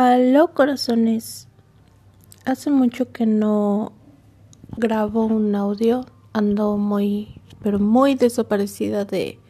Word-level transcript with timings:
Aló 0.00 0.54
corazones, 0.54 1.48
hace 2.44 2.70
mucho 2.70 3.10
que 3.10 3.26
no 3.26 3.90
grabo 4.76 5.24
un 5.24 5.56
audio, 5.56 6.06
ando 6.32 6.76
muy, 6.76 7.40
pero 7.64 7.80
muy 7.80 8.14
desaparecida 8.14 9.04
de, 9.04 9.40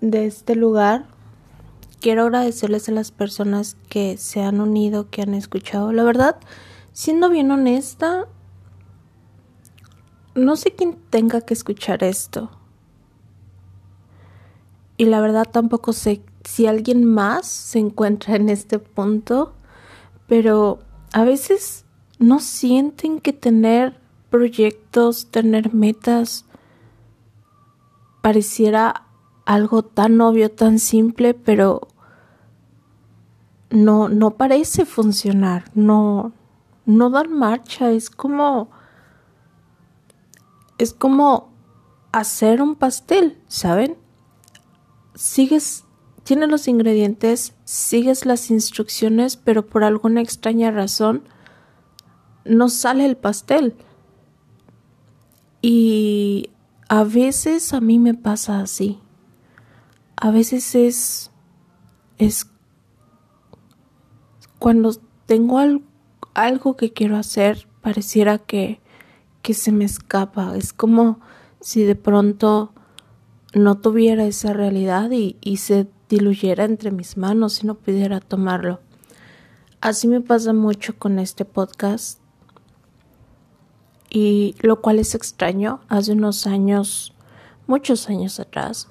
de 0.00 0.26
este 0.26 0.56
lugar. 0.56 1.06
Quiero 2.00 2.22
agradecerles 2.22 2.88
a 2.88 2.92
las 2.92 3.12
personas 3.12 3.76
que 3.88 4.16
se 4.16 4.42
han 4.42 4.60
unido, 4.60 5.08
que 5.08 5.22
han 5.22 5.34
escuchado. 5.34 5.92
La 5.92 6.02
verdad, 6.02 6.38
siendo 6.92 7.30
bien 7.30 7.52
honesta, 7.52 8.26
no 10.34 10.56
sé 10.56 10.72
quién 10.72 10.98
tenga 11.10 11.42
que 11.42 11.54
escuchar 11.54 12.02
esto. 12.02 12.50
Y 15.02 15.06
la 15.06 15.20
verdad 15.20 15.48
tampoco 15.50 15.92
sé 15.92 16.22
si 16.44 16.68
alguien 16.68 17.04
más 17.04 17.48
se 17.48 17.80
encuentra 17.80 18.36
en 18.36 18.48
este 18.48 18.78
punto, 18.78 19.52
pero 20.28 20.78
a 21.12 21.24
veces 21.24 21.84
no 22.20 22.38
sienten 22.38 23.18
que 23.18 23.32
tener 23.32 23.98
proyectos, 24.30 25.26
tener 25.32 25.74
metas, 25.74 26.44
pareciera 28.20 29.06
algo 29.44 29.82
tan 29.82 30.20
obvio, 30.20 30.52
tan 30.52 30.78
simple, 30.78 31.34
pero 31.34 31.88
no, 33.70 34.08
no 34.08 34.36
parece 34.36 34.86
funcionar, 34.86 35.64
no, 35.74 36.30
no 36.86 37.10
dan 37.10 37.32
marcha, 37.32 37.90
es 37.90 38.08
como, 38.08 38.70
es 40.78 40.94
como 40.94 41.50
hacer 42.12 42.62
un 42.62 42.76
pastel, 42.76 43.36
¿saben? 43.48 44.00
Sigues 45.14 45.84
Tienes 46.24 46.48
los 46.48 46.68
ingredientes, 46.68 47.54
sigues 47.64 48.26
las 48.26 48.50
instrucciones, 48.50 49.36
pero 49.36 49.66
por 49.66 49.82
alguna 49.82 50.20
extraña 50.20 50.70
razón 50.70 51.24
no 52.44 52.68
sale 52.68 53.04
el 53.04 53.16
pastel. 53.16 53.74
Y 55.62 56.50
a 56.88 57.02
veces 57.02 57.72
a 57.72 57.80
mí 57.80 57.98
me 57.98 58.14
pasa 58.14 58.60
así. 58.60 59.00
A 60.16 60.30
veces 60.30 60.74
es 60.76 61.30
es 62.18 62.46
cuando 64.60 64.92
tengo 65.26 65.58
algo 66.34 66.76
que 66.76 66.92
quiero 66.92 67.16
hacer, 67.16 67.66
pareciera 67.80 68.38
que 68.38 68.80
que 69.42 69.54
se 69.54 69.72
me 69.72 69.84
escapa. 69.84 70.56
Es 70.56 70.72
como 70.72 71.18
si 71.60 71.82
de 71.82 71.96
pronto 71.96 72.72
no 73.54 73.78
tuviera 73.78 74.24
esa 74.24 74.52
realidad 74.52 75.10
y, 75.10 75.56
se 75.56 75.86
diluyera 76.08 76.64
entre 76.64 76.90
mis 76.90 77.16
manos 77.16 77.62
y 77.62 77.66
no 77.66 77.74
pudiera 77.74 78.20
tomarlo. 78.20 78.80
Así 79.80 80.08
me 80.08 80.20
pasa 80.20 80.52
mucho 80.52 80.96
con 80.98 81.18
este 81.18 81.44
podcast 81.44 82.18
y 84.10 84.54
lo 84.60 84.80
cual 84.80 84.98
es 84.98 85.14
extraño. 85.14 85.80
Hace 85.88 86.12
unos 86.12 86.46
años, 86.46 87.14
muchos 87.66 88.08
años 88.08 88.40
atrás, 88.40 88.88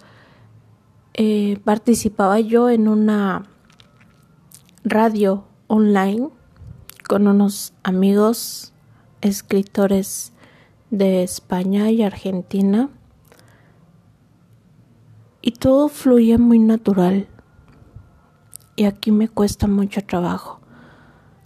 eh, 1.14 1.60
participaba 1.64 2.40
yo 2.40 2.70
en 2.70 2.88
una 2.88 3.44
radio 4.84 5.46
online 5.68 6.30
con 7.08 7.28
unos 7.28 7.74
amigos 7.84 8.74
escritores 9.22 10.34
de 10.90 11.24
España 11.24 11.92
y 11.92 12.04
Argentina 12.04 12.90
y 15.42 15.52
todo 15.52 15.90
fluye 15.90 16.38
muy 16.38 16.60
natural. 16.60 17.28
Y 18.76 18.86
aquí 18.86 19.12
me 19.12 19.28
cuesta 19.28 19.68
mucho 19.68 20.02
trabajo. 20.04 20.60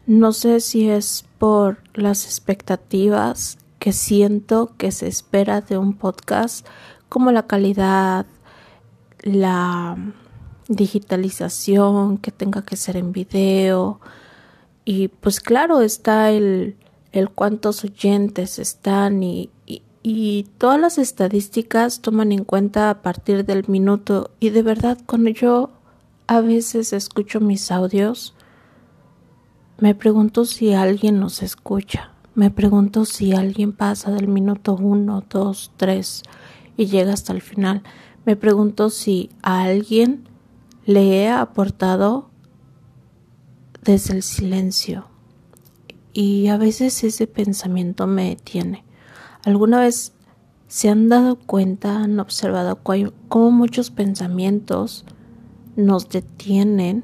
No 0.05 0.33
sé 0.33 0.59
si 0.59 0.89
es 0.89 1.25
por 1.39 1.79
las 1.93 2.25
expectativas 2.25 3.57
que 3.79 3.93
siento 3.93 4.73
que 4.77 4.91
se 4.91 5.07
espera 5.07 5.61
de 5.61 5.77
un 5.77 5.93
podcast, 5.93 6.65
como 7.09 7.31
la 7.31 7.47
calidad, 7.47 8.25
la 9.21 9.97
digitalización, 10.67 12.17
que 12.17 12.31
tenga 12.31 12.63
que 12.63 12.75
ser 12.75 12.97
en 12.97 13.11
video. 13.11 13.99
Y 14.83 15.07
pues 15.07 15.39
claro, 15.39 15.81
está 15.81 16.31
el, 16.31 16.77
el 17.11 17.29
cuántos 17.29 17.83
oyentes 17.83 18.59
están 18.59 19.23
y, 19.23 19.49
y 20.07 20.45
todas 20.59 20.79
las 20.79 20.99
estadísticas 20.99 21.99
toman 21.99 22.31
en 22.31 22.43
cuenta 22.43 22.91
a 22.91 23.01
partir 23.01 23.43
del 23.43 23.67
minuto. 23.67 24.29
Y 24.39 24.51
de 24.51 24.61
verdad 24.61 24.99
cuando 25.03 25.31
yo 25.31 25.71
a 26.27 26.41
veces 26.41 26.93
escucho 26.93 27.39
mis 27.39 27.71
audios 27.71 28.35
me 29.79 29.95
pregunto 29.95 30.45
si 30.45 30.73
alguien 30.73 31.19
nos 31.19 31.41
escucha, 31.41 32.11
me 32.35 32.51
pregunto 32.51 33.05
si 33.05 33.33
alguien 33.33 33.73
pasa 33.73 34.11
del 34.11 34.27
minuto 34.27 34.75
uno, 34.75 35.23
dos, 35.27 35.71
tres 35.75 36.21
y 36.77 36.85
llega 36.85 37.11
hasta 37.11 37.33
el 37.33 37.41
final, 37.41 37.81
me 38.25 38.35
pregunto 38.35 38.91
si 38.91 39.31
a 39.41 39.63
alguien 39.63 40.29
le 40.85 41.23
he 41.23 41.29
aportado 41.29 42.29
desde 43.81 44.13
el 44.13 44.21
silencio. 44.21 45.07
Y 46.13 46.47
a 46.49 46.57
veces 46.57 47.03
ese 47.03 47.25
pensamiento 47.25 48.05
me 48.05 48.29
detiene. 48.29 48.84
¿Alguna 49.45 49.79
vez 49.79 50.11
se 50.67 50.89
han 50.89 51.07
dado 51.07 51.35
cuenta, 51.35 51.99
han 51.99 52.19
observado 52.19 52.79
cómo 53.27 53.51
muchos 53.51 53.91
pensamientos 53.91 55.05
nos 55.75 56.09
detienen 56.09 57.03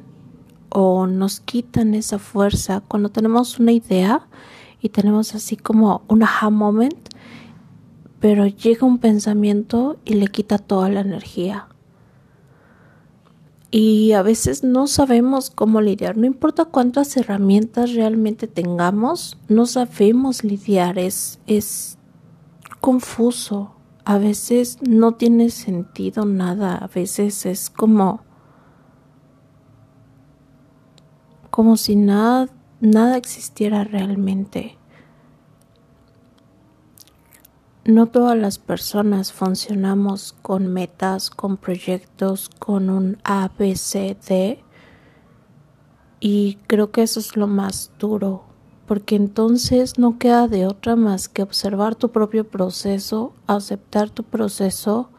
o 0.69 1.05
nos 1.05 1.39
quitan 1.39 1.93
esa 1.93 2.17
fuerza 2.17 2.81
cuando 2.87 3.09
tenemos 3.09 3.59
una 3.59 3.73
idea 3.73 4.27
y 4.81 4.89
tenemos 4.89 5.35
así 5.35 5.55
como 5.55 6.01
un 6.07 6.23
aha 6.23 6.49
moment, 6.49 7.09
pero 8.19 8.47
llega 8.47 8.87
un 8.87 8.97
pensamiento 8.97 9.99
y 10.03 10.15
le 10.15 10.27
quita 10.27 10.57
toda 10.57 10.89
la 10.89 11.01
energía. 11.01 11.67
Y 13.69 14.13
a 14.13 14.23
veces 14.23 14.63
no 14.63 14.87
sabemos 14.87 15.51
cómo 15.51 15.79
lidiar, 15.79 16.17
no 16.17 16.25
importa 16.25 16.65
cuántas 16.65 17.15
herramientas 17.17 17.93
realmente 17.93 18.47
tengamos, 18.47 19.37
no 19.47 19.67
sabemos 19.67 20.43
lidiar, 20.43 20.97
es, 20.97 21.39
es 21.45 21.99
confuso, 22.81 23.75
a 24.03 24.17
veces 24.17 24.79
no 24.81 25.13
tiene 25.13 25.51
sentido 25.51 26.25
nada, 26.25 26.75
a 26.75 26.87
veces 26.87 27.45
es 27.45 27.69
como 27.69 28.23
como 31.51 31.77
si 31.77 31.95
nada 31.95 32.47
nada 32.81 33.15
existiera 33.15 33.83
realmente. 33.83 34.77
No 37.85 38.07
todas 38.07 38.37
las 38.37 38.59
personas 38.59 39.31
funcionamos 39.31 40.33
con 40.41 40.67
metas, 40.71 41.29
con 41.29 41.57
proyectos, 41.57 42.49
con 42.49 42.89
un 42.89 43.17
ABCD 43.23 44.59
y 46.19 46.55
creo 46.67 46.91
que 46.91 47.03
eso 47.03 47.19
es 47.19 47.35
lo 47.35 47.47
más 47.47 47.91
duro 47.97 48.50
porque 48.91 49.15
entonces 49.15 49.97
no 49.97 50.17
queda 50.17 50.49
de 50.49 50.67
otra 50.67 50.97
más 50.97 51.29
que 51.29 51.43
observar 51.43 51.95
tu 51.95 52.11
propio 52.11 52.45
proceso, 52.49 53.31
aceptar 53.47 54.09
tu 54.09 54.23
proceso 54.23 55.11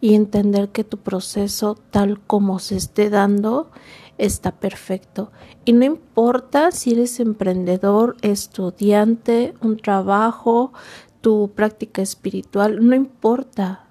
y 0.00 0.14
entender 0.14 0.68
que 0.68 0.84
tu 0.84 0.98
proceso 0.98 1.76
tal 1.90 2.20
como 2.20 2.60
se 2.60 2.76
esté 2.76 3.10
dando 3.10 3.72
está 4.18 4.52
perfecto. 4.60 5.32
Y 5.64 5.72
no 5.72 5.84
importa 5.84 6.70
si 6.70 6.92
eres 6.92 7.18
emprendedor, 7.18 8.16
estudiante, 8.22 9.52
un 9.62 9.78
trabajo, 9.78 10.72
tu 11.20 11.50
práctica 11.56 12.02
espiritual, 12.02 12.86
no 12.86 12.94
importa. 12.94 13.88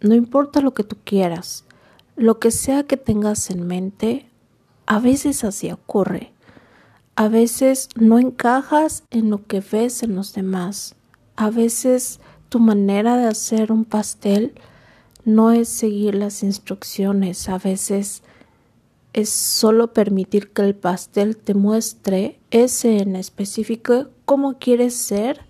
No 0.00 0.14
importa 0.14 0.62
lo 0.62 0.72
que 0.72 0.82
tú 0.82 0.96
quieras. 1.04 1.66
Lo 2.16 2.38
que 2.38 2.50
sea 2.50 2.84
que 2.84 2.96
tengas 2.96 3.50
en 3.50 3.66
mente, 3.66 4.30
a 4.86 4.98
veces 4.98 5.44
así 5.44 5.70
ocurre. 5.70 6.32
A 7.18 7.28
veces 7.28 7.88
no 7.96 8.18
encajas 8.18 9.04
en 9.10 9.30
lo 9.30 9.46
que 9.46 9.60
ves 9.60 10.02
en 10.02 10.14
los 10.14 10.34
demás. 10.34 10.96
A 11.34 11.48
veces 11.48 12.20
tu 12.50 12.58
manera 12.58 13.16
de 13.16 13.26
hacer 13.26 13.72
un 13.72 13.86
pastel 13.86 14.54
no 15.24 15.50
es 15.50 15.70
seguir 15.70 16.14
las 16.14 16.42
instrucciones. 16.42 17.48
A 17.48 17.56
veces 17.56 18.22
es 19.14 19.30
solo 19.30 19.94
permitir 19.94 20.52
que 20.52 20.60
el 20.60 20.74
pastel 20.74 21.38
te 21.38 21.54
muestre 21.54 22.38
ese 22.50 22.98
en 22.98 23.16
específico 23.16 24.10
cómo 24.26 24.58
quieres 24.58 24.94
ser 24.94 25.46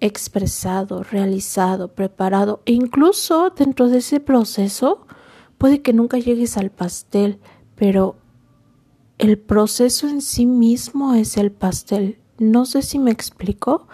expresado, 0.00 1.02
realizado, 1.02 1.88
preparado. 1.88 2.62
E 2.64 2.72
incluso 2.72 3.50
dentro 3.50 3.90
de 3.90 3.98
ese 3.98 4.20
proceso 4.20 5.06
puede 5.58 5.82
que 5.82 5.92
nunca 5.92 6.16
llegues 6.16 6.56
al 6.56 6.70
pastel, 6.70 7.40
pero 7.74 8.16
el 9.18 9.38
proceso 9.38 10.08
en 10.08 10.20
sí 10.20 10.46
mismo 10.46 11.14
es 11.14 11.36
el 11.36 11.50
pastel. 11.52 12.18
No 12.38 12.66
sé 12.66 12.82
si 12.82 12.98
me 12.98 13.10
explico. 13.10 13.86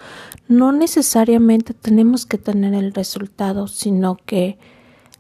No 0.49 0.73
necesariamente 0.73 1.75
tenemos 1.75 2.27
que 2.27 2.39
tener 2.39 2.75
el 2.75 2.93
resultado, 2.93 3.69
sino 3.69 4.17
que 4.17 4.59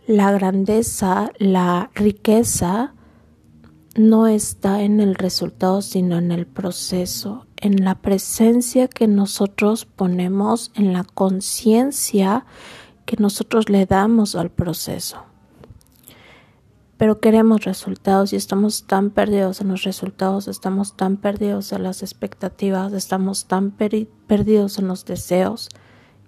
la 0.06 0.32
grandeza, 0.32 1.30
la 1.38 1.90
riqueza 1.94 2.94
no 3.94 4.26
está 4.26 4.82
en 4.82 5.00
el 5.00 5.14
resultado, 5.14 5.82
sino 5.82 6.18
en 6.18 6.32
el 6.32 6.46
proceso, 6.46 7.46
en 7.56 7.84
la 7.84 7.94
presencia 7.96 8.88
que 8.88 9.06
nosotros 9.06 9.84
ponemos, 9.84 10.72
en 10.74 10.92
la 10.92 11.04
conciencia 11.04 12.44
que 13.04 13.16
nosotros 13.18 13.68
le 13.68 13.86
damos 13.86 14.34
al 14.34 14.50
proceso. 14.50 15.31
Pero 17.02 17.18
queremos 17.18 17.64
resultados 17.64 18.32
y 18.32 18.36
estamos 18.36 18.84
tan 18.84 19.10
perdidos 19.10 19.60
en 19.60 19.66
los 19.66 19.82
resultados, 19.82 20.46
estamos 20.46 20.96
tan 20.96 21.16
perdidos 21.16 21.72
en 21.72 21.82
las 21.82 22.00
expectativas, 22.04 22.92
estamos 22.92 23.46
tan 23.46 23.72
perdidos 23.72 24.78
en 24.78 24.86
los 24.86 25.04
deseos 25.04 25.68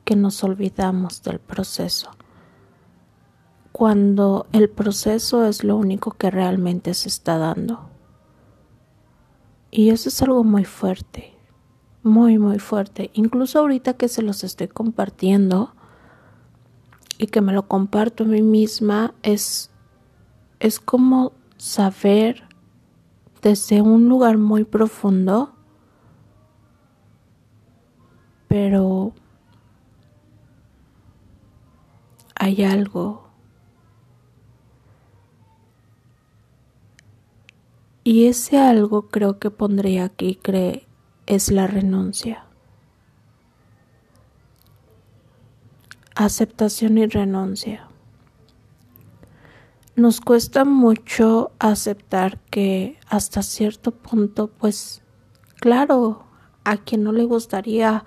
que 0.04 0.16
nos 0.16 0.42
olvidamos 0.42 1.22
del 1.22 1.38
proceso 1.38 2.10
cuando 3.70 4.48
el 4.50 4.68
proceso 4.68 5.44
es 5.44 5.62
lo 5.62 5.76
único 5.76 6.10
que 6.10 6.32
realmente 6.32 6.92
se 6.94 7.08
está 7.08 7.38
dando. 7.38 7.88
Y 9.70 9.90
eso 9.90 10.08
es 10.08 10.22
algo 10.22 10.42
muy 10.42 10.64
fuerte, 10.64 11.34
muy, 12.02 12.36
muy 12.40 12.58
fuerte. 12.58 13.12
Incluso 13.14 13.60
ahorita 13.60 13.92
que 13.94 14.08
se 14.08 14.22
los 14.22 14.42
estoy 14.42 14.66
compartiendo 14.66 15.72
y 17.16 17.28
que 17.28 17.40
me 17.40 17.52
lo 17.52 17.68
comparto 17.68 18.24
a 18.24 18.26
mí 18.26 18.42
misma, 18.42 19.14
es, 19.22 19.70
es 20.60 20.80
como 20.80 21.32
saber 21.56 22.44
desde 23.42 23.82
un 23.82 24.08
lugar 24.08 24.38
muy 24.38 24.64
profundo, 24.64 25.54
pero 28.48 29.12
hay 32.34 32.64
algo 32.64 33.24
Y 38.06 38.26
ese 38.26 38.58
algo 38.58 39.08
creo 39.08 39.38
que 39.38 39.50
pondría 39.50 40.04
aquí 40.04 40.36
cree 40.36 40.86
es 41.24 41.50
la 41.50 41.66
renuncia. 41.66 42.44
Aceptación 46.14 46.98
y 46.98 47.06
renuncia. 47.06 47.83
Nos 49.96 50.20
cuesta 50.20 50.64
mucho 50.64 51.52
aceptar 51.58 52.38
que 52.50 52.98
hasta 53.08 53.42
cierto 53.42 53.92
punto, 53.92 54.48
pues 54.48 55.02
claro, 55.60 56.24
a 56.64 56.78
quien 56.78 57.04
no 57.04 57.12
le 57.12 57.24
gustaría 57.24 58.04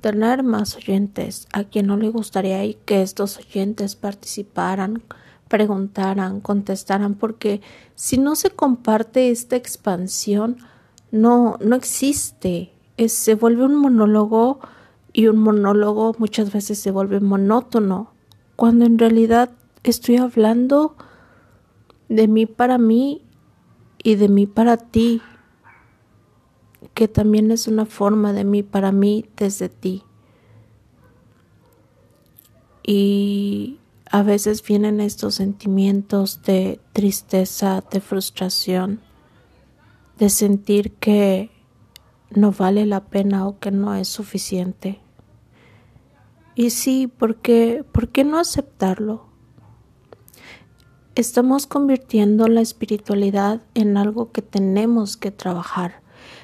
tener 0.00 0.42
más 0.42 0.76
oyentes, 0.76 1.46
a 1.52 1.64
quien 1.64 1.86
no 1.86 1.96
le 1.96 2.08
gustaría 2.08 2.60
que 2.84 3.02
estos 3.02 3.38
oyentes 3.38 3.96
participaran 3.96 5.02
preguntaran, 5.48 6.40
contestaran, 6.40 7.14
porque 7.14 7.60
si 7.94 8.18
no 8.18 8.34
se 8.34 8.50
comparte 8.50 9.30
esta 9.30 9.56
expansión, 9.56 10.58
no, 11.10 11.56
no 11.60 11.76
existe. 11.76 12.72
se 13.06 13.34
vuelve 13.34 13.64
un 13.64 13.76
monólogo 13.76 14.60
y 15.12 15.28
un 15.28 15.38
monólogo 15.38 16.14
muchas 16.18 16.52
veces 16.52 16.78
se 16.78 16.90
vuelve 16.90 17.20
monótono, 17.20 18.12
cuando 18.56 18.84
en 18.84 18.98
realidad 18.98 19.50
estoy 19.82 20.16
hablando 20.16 20.96
de 22.08 22.28
mí 22.28 22.46
para 22.46 22.78
mí 22.78 23.22
y 24.02 24.14
de 24.14 24.28
mí 24.28 24.46
para 24.46 24.76
ti, 24.76 25.20
que 26.94 27.08
también 27.08 27.50
es 27.50 27.66
una 27.66 27.86
forma 27.86 28.32
de 28.32 28.44
mí 28.44 28.62
para 28.62 28.92
mí 28.92 29.28
desde 29.36 29.68
ti. 29.68 30.02
Y 32.82 33.80
a 34.10 34.22
veces 34.22 34.62
vienen 34.62 35.00
estos 35.00 35.34
sentimientos 35.34 36.42
de 36.42 36.80
tristeza, 36.92 37.82
de 37.90 38.00
frustración, 38.00 39.00
de 40.18 40.30
sentir 40.30 40.92
que 40.92 41.50
no 42.30 42.52
vale 42.52 42.86
la 42.86 43.04
pena 43.06 43.46
o 43.46 43.58
que 43.58 43.70
no 43.70 43.94
es 43.94 44.08
suficiente. 44.08 45.00
Y 46.54 46.70
sí, 46.70 47.06
¿por 47.06 47.36
qué, 47.36 47.84
¿por 47.92 48.08
qué 48.08 48.24
no 48.24 48.38
aceptarlo? 48.38 49.25
Estamos 51.16 51.66
convirtiendo 51.66 52.46
la 52.46 52.60
espiritualidad 52.60 53.62
en 53.72 53.96
algo 53.96 54.32
que 54.32 54.42
tenemos 54.42 55.16
que 55.16 55.30
trabajar. 55.30 56.02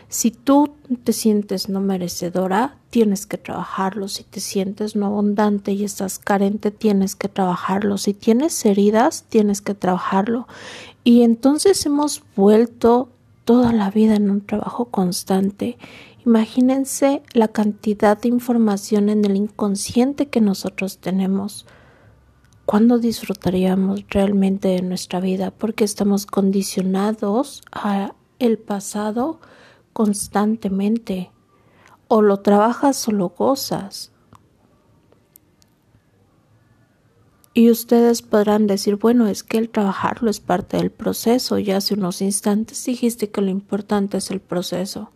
Si 0.09 0.31
tú 0.31 0.73
te 1.05 1.13
sientes 1.13 1.69
no 1.69 1.81
merecedora, 1.81 2.79
tienes 2.89 3.27
que 3.27 3.37
trabajarlo. 3.37 4.09
Si 4.09 4.25
te 4.25 4.41
sientes 4.41 4.97
no 4.97 5.05
abundante 5.05 5.73
y 5.73 5.85
estás 5.85 6.19
carente, 6.19 6.71
tienes 6.71 7.17
que 7.17 7.29
trabajarlo. 7.29 7.99
Si 7.99 8.15
tienes 8.15 8.65
heridas, 8.65 9.27
tienes 9.29 9.61
que 9.61 9.75
trabajarlo. 9.75 10.49
Y 11.05 11.21
entonces 11.21 11.85
hemos 11.85 12.23
vuelto 12.35 13.11
toda 13.45 13.75
la 13.75 13.91
vida 13.91 14.17
en 14.17 14.31
un 14.31 14.41
trabajo 14.41 14.87
constante. 14.87 15.77
Imagínense 16.25 17.23
la 17.35 17.49
cantidad 17.49 18.19
de 18.19 18.29
información 18.29 19.11
en 19.11 19.27
el 19.27 19.37
inconsciente 19.37 20.29
que 20.29 20.41
nosotros 20.41 20.97
tenemos. 20.97 21.67
¿Cuándo 22.67 22.99
disfrutaríamos 22.99 24.05
realmente 24.09 24.69
de 24.69 24.83
nuestra 24.83 25.21
vida? 25.21 25.51
Porque 25.51 25.85
estamos 25.85 26.27
condicionados 26.27 27.61
a 27.73 28.15
el 28.39 28.59
pasado 28.59 29.41
constantemente. 29.93 31.31
O 32.09 32.23
lo 32.23 32.41
trabajas 32.41 33.07
o 33.09 33.13
lo 33.13 33.31
gozas. 33.31 34.13
Y 37.55 37.71
ustedes 37.71 38.23
podrán 38.23 38.67
decir, 38.67 38.97
bueno, 38.97 39.27
es 39.27 39.43
que 39.43 39.59
el 39.59 39.69
trabajarlo 39.69 40.31
es 40.31 40.41
parte 40.41 40.79
del 40.79 40.91
proceso. 40.91 41.59
Ya 41.59 41.77
hace 41.77 41.95
unos 41.95 42.23
instantes 42.23 42.83
dijiste 42.85 43.31
que 43.31 43.43
lo 43.43 43.51
importante 43.51 44.19
es 44.19 44.31
el 44.31 44.41
proceso. 44.41 45.11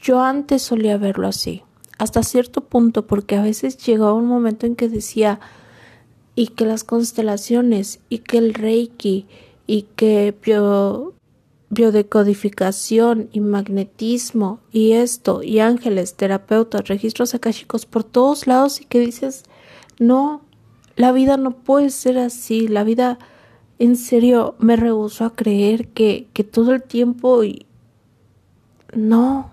Yo 0.00 0.22
antes 0.22 0.62
solía 0.62 0.96
verlo 0.96 1.26
así, 1.26 1.64
hasta 1.98 2.22
cierto 2.22 2.62
punto, 2.62 3.06
porque 3.06 3.36
a 3.36 3.42
veces 3.42 3.76
llegaba 3.76 4.14
un 4.14 4.26
momento 4.26 4.64
en 4.64 4.76
que 4.76 4.88
decía, 4.88 5.40
y 6.36 6.48
que 6.48 6.66
las 6.66 6.84
constelaciones, 6.84 7.98
y 8.08 8.18
que 8.18 8.38
el 8.38 8.54
reiki, 8.54 9.26
y 9.66 9.82
que 9.96 10.36
yo 10.44 11.14
biodecodificación 11.70 13.28
y 13.32 13.40
magnetismo 13.40 14.60
y 14.70 14.92
esto 14.92 15.42
y 15.42 15.58
ángeles, 15.58 16.14
terapeutas, 16.14 16.86
registros 16.86 17.34
akashicos 17.34 17.86
por 17.86 18.04
todos 18.04 18.46
lados 18.46 18.80
y 18.80 18.84
que 18.84 19.00
dices, 19.00 19.42
no, 19.98 20.42
la 20.94 21.10
vida 21.10 21.36
no 21.36 21.50
puede 21.50 21.90
ser 21.90 22.18
así, 22.18 22.68
la 22.68 22.84
vida 22.84 23.18
en 23.78 23.96
serio 23.96 24.54
me 24.58 24.76
rehusó 24.76 25.24
a 25.24 25.34
creer 25.34 25.88
que, 25.88 26.28
que 26.32 26.44
todo 26.44 26.72
el 26.72 26.82
tiempo 26.82 27.42
y 27.42 27.66
no. 28.94 29.50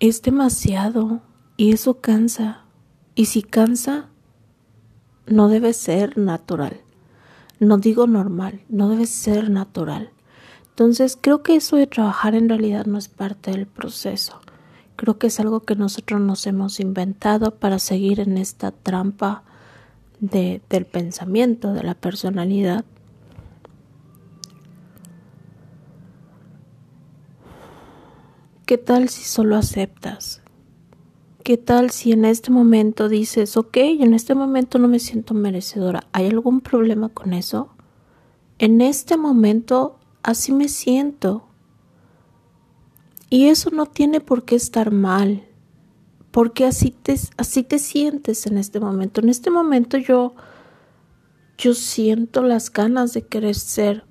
Es 0.00 0.22
demasiado 0.22 1.20
y 1.56 1.72
eso 1.72 2.00
cansa. 2.00 2.64
Y 3.14 3.26
si 3.26 3.42
cansa, 3.42 4.08
no 5.26 5.48
debe 5.48 5.72
ser 5.72 6.18
natural 6.18 6.84
no 7.64 7.78
digo 7.78 8.06
normal, 8.06 8.60
no 8.68 8.88
debe 8.88 9.06
ser 9.06 9.50
natural. 9.50 10.10
Entonces 10.70 11.18
creo 11.20 11.42
que 11.42 11.56
eso 11.56 11.76
de 11.76 11.86
trabajar 11.86 12.34
en 12.34 12.48
realidad 12.48 12.86
no 12.86 12.98
es 12.98 13.08
parte 13.08 13.50
del 13.52 13.66
proceso. 13.66 14.40
Creo 14.96 15.18
que 15.18 15.28
es 15.28 15.40
algo 15.40 15.60
que 15.60 15.76
nosotros 15.76 16.20
nos 16.20 16.46
hemos 16.46 16.80
inventado 16.80 17.56
para 17.56 17.78
seguir 17.78 18.20
en 18.20 18.38
esta 18.38 18.70
trampa 18.70 19.42
de, 20.20 20.62
del 20.68 20.86
pensamiento, 20.86 21.72
de 21.72 21.82
la 21.82 21.94
personalidad. 21.94 22.84
¿Qué 28.66 28.78
tal 28.78 29.08
si 29.08 29.24
solo 29.24 29.56
aceptas? 29.56 30.43
¿Qué 31.44 31.58
tal 31.58 31.90
si 31.90 32.10
en 32.12 32.24
este 32.24 32.50
momento 32.50 33.10
dices, 33.10 33.58
ok, 33.58 33.76
en 33.76 34.14
este 34.14 34.34
momento 34.34 34.78
no 34.78 34.88
me 34.88 34.98
siento 34.98 35.34
merecedora? 35.34 36.04
¿Hay 36.12 36.26
algún 36.26 36.62
problema 36.62 37.10
con 37.10 37.34
eso? 37.34 37.68
En 38.58 38.80
este 38.80 39.18
momento 39.18 39.98
así 40.22 40.52
me 40.52 40.70
siento. 40.70 41.46
Y 43.28 43.48
eso 43.48 43.68
no 43.68 43.84
tiene 43.84 44.22
por 44.22 44.46
qué 44.46 44.56
estar 44.56 44.90
mal, 44.90 45.44
porque 46.30 46.64
así 46.64 46.90
te, 46.90 47.14
así 47.36 47.62
te 47.62 47.78
sientes 47.78 48.46
en 48.46 48.56
este 48.56 48.80
momento. 48.80 49.20
En 49.20 49.28
este 49.28 49.50
momento 49.50 49.98
yo, 49.98 50.34
yo 51.58 51.74
siento 51.74 52.42
las 52.42 52.72
ganas 52.72 53.12
de 53.12 53.20
querer 53.20 53.54
ser 53.54 54.04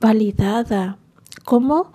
validada. 0.00 0.98
¿Cómo? 1.46 1.94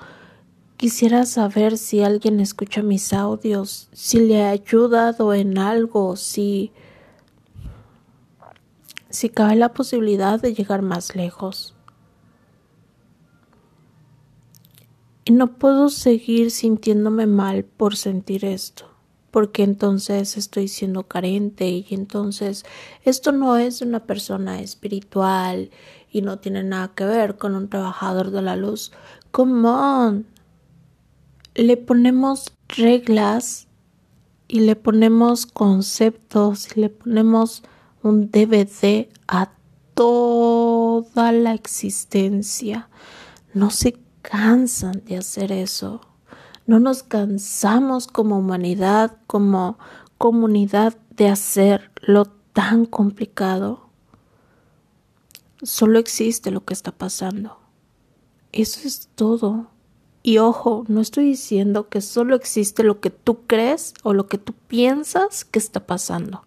Quisiera 0.80 1.26
saber 1.26 1.78
si 1.78 2.04
alguien 2.04 2.40
escucha 2.40 2.82
mis 2.82 3.12
audios, 3.12 3.90
si 3.92 4.18
le 4.20 4.44
ha 4.44 4.52
ayudado 4.52 5.34
en 5.34 5.58
algo, 5.58 6.16
si 6.16 6.72
si 9.10 9.28
cabe 9.28 9.58
la 9.58 9.74
posibilidad 9.74 10.40
de 10.40 10.54
llegar 10.54 10.82
más 10.82 11.18
lejos. 11.18 11.76
Y 15.26 15.34
no 15.34 15.58
puedo 15.58 15.90
seguir 15.90 16.50
sintiéndome 16.50 17.28
mal 17.28 17.66
por 17.66 17.98
sentir 17.98 18.46
esto. 18.46 18.86
porque 19.32 19.64
entonces 19.64 20.38
estoy 20.38 20.68
siendo 20.68 21.04
carente 21.04 21.68
y 21.70 21.86
entonces 21.92 22.66
esto 23.04 23.32
no 23.32 23.58
es 23.58 23.82
una 23.82 24.00
persona 24.06 24.62
espiritual 24.62 25.70
y 26.12 26.22
no 26.22 26.40
tiene 26.40 26.64
nada 26.64 26.94
que 26.96 27.06
ver 27.06 27.38
con 27.38 27.54
un 27.56 27.70
trabajador 27.70 28.32
de 28.32 28.42
la 28.42 28.56
luz. 28.56 28.92
Come 29.32 29.68
on. 29.68 30.39
Le 31.56 31.78
ponemos 31.78 32.54
reglas 32.68 33.68
y 34.48 34.62
le 34.62 34.76
ponemos 34.76 35.46
conceptos 35.46 36.76
y 36.76 36.82
le 36.82 36.90
ponemos 36.90 37.64
un 38.02 38.32
DVD 38.32 39.10
a 39.28 39.52
toda 39.94 41.32
la 41.32 41.54
existencia. 41.54 42.90
No 43.54 43.70
se 43.70 43.98
cansan 44.22 45.04
de 45.06 45.18
hacer 45.18 45.52
eso. 45.52 46.02
No 46.66 46.80
nos 46.80 47.04
cansamos 47.04 48.08
como 48.08 48.38
humanidad, 48.38 49.18
como 49.28 49.78
comunidad 50.18 50.98
de 51.16 51.30
hacer 51.30 51.92
lo 52.02 52.26
tan 52.26 52.86
complicado. 52.86 53.90
Solo 55.62 56.00
existe 56.00 56.52
lo 56.52 56.64
que 56.64 56.74
está 56.74 56.92
pasando. 56.92 57.58
Eso 58.52 58.88
es 58.88 59.10
todo. 59.16 59.68
Y 60.22 60.38
ojo, 60.38 60.86
no 60.88 61.02
estoy 61.02 61.26
diciendo 61.26 61.90
que 61.90 62.02
solo 62.02 62.36
existe 62.36 62.84
lo 62.84 63.00
que 63.00 63.10
tú 63.10 63.40
crees 63.48 63.94
o 64.04 64.14
lo 64.14 64.28
que 64.28 64.38
tú 64.38 64.54
piensas 64.68 65.46
que 65.46 65.60
está 65.60 65.86
pasando 65.86 66.44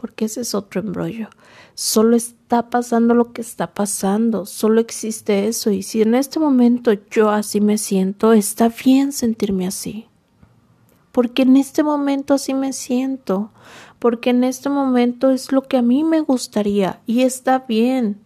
porque 0.00 0.24
ese 0.24 0.40
es 0.40 0.54
otro 0.54 0.80
embrollo. 0.80 1.28
Solo 1.74 2.16
está 2.16 2.70
pasando 2.70 3.14
lo 3.14 3.32
que 3.32 3.42
está 3.42 3.74
pasando, 3.74 4.46
solo 4.46 4.80
existe 4.80 5.46
eso 5.46 5.70
y 5.70 5.82
si 5.82 6.00
en 6.00 6.14
este 6.14 6.40
momento 6.40 6.92
yo 7.10 7.28
así 7.28 7.60
me 7.60 7.76
siento, 7.76 8.32
está 8.32 8.70
bien 8.70 9.12
sentirme 9.12 9.66
así. 9.66 10.06
Porque 11.12 11.42
en 11.42 11.56
este 11.58 11.82
momento 11.82 12.34
así 12.34 12.54
me 12.54 12.72
siento, 12.72 13.50
porque 13.98 14.30
en 14.30 14.44
este 14.44 14.70
momento 14.70 15.30
es 15.30 15.52
lo 15.52 15.62
que 15.62 15.76
a 15.76 15.82
mí 15.82 16.02
me 16.02 16.20
gustaría 16.20 17.00
y 17.06 17.22
está 17.22 17.58
bien. 17.68 18.20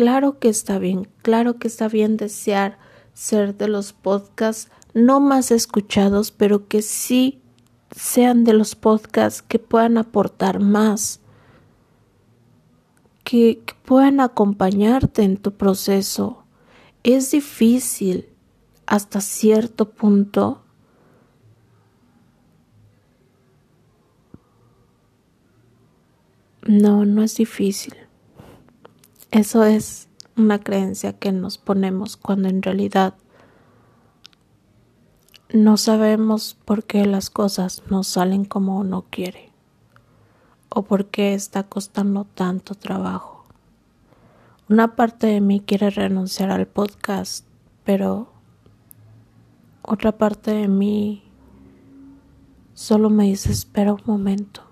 Claro 0.00 0.38
que 0.38 0.48
está 0.48 0.78
bien, 0.78 1.08
claro 1.20 1.58
que 1.58 1.68
está 1.68 1.86
bien 1.86 2.16
desear 2.16 2.78
ser 3.12 3.54
de 3.58 3.68
los 3.68 3.92
podcasts 3.92 4.72
no 4.94 5.20
más 5.20 5.50
escuchados, 5.50 6.30
pero 6.30 6.68
que 6.68 6.80
sí 6.80 7.42
sean 7.94 8.44
de 8.44 8.54
los 8.54 8.74
podcasts 8.74 9.42
que 9.42 9.58
puedan 9.58 9.98
aportar 9.98 10.58
más, 10.58 11.20
que, 13.24 13.62
puedan 13.84 14.20
acompañarte 14.20 15.22
en 15.22 15.36
tu 15.36 15.52
proceso. 15.52 16.44
Es 17.02 17.32
difícil 17.32 18.26
hasta 18.86 19.20
cierto 19.20 19.90
punto 19.90 20.62
No, 26.66 27.04
no 27.04 27.22
es 27.22 27.36
difícil. 27.36 27.94
Eso 29.30 29.62
es 29.64 30.08
una 30.36 30.58
creencia 30.58 31.12
que 31.12 31.30
nos 31.30 31.56
ponemos 31.56 32.16
cuando 32.16 32.48
en 32.48 32.62
realidad 32.62 33.14
no 35.52 35.76
sabemos 35.76 36.56
por 36.64 36.82
qué 36.82 37.06
las 37.06 37.30
cosas 37.30 37.82
no 37.88 38.02
salen 38.02 38.44
como 38.44 38.78
uno 38.78 39.04
quiere 39.08 39.50
o 40.68 40.82
por 40.82 41.06
qué 41.06 41.34
está 41.34 41.62
costando 41.64 42.24
tanto 42.24 42.74
trabajo. 42.74 43.44
Una 44.68 44.96
parte 44.96 45.28
de 45.28 45.40
mí 45.40 45.60
quiere 45.60 45.90
renunciar 45.90 46.50
al 46.50 46.66
podcast, 46.66 47.46
pero 47.84 48.32
otra 49.82 50.10
parte 50.18 50.52
de 50.52 50.68
mí 50.68 51.22
solo 52.74 53.10
me 53.10 53.24
dice 53.24 53.52
espera 53.52 53.92
un 53.92 54.02
momento. 54.06 54.62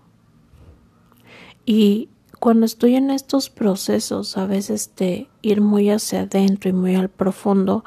Y 1.65 2.09
cuando 2.39 2.67
estoy 2.67 2.95
en 2.95 3.11
estos 3.11 3.51
procesos, 3.51 4.37
a 4.37 4.47
veces 4.47 4.93
de 4.97 5.29
ir 5.43 5.61
muy 5.61 5.91
hacia 5.91 6.21
adentro 6.21 6.71
y 6.71 6.73
muy 6.73 6.95
al 6.95 7.09
profundo, 7.09 7.85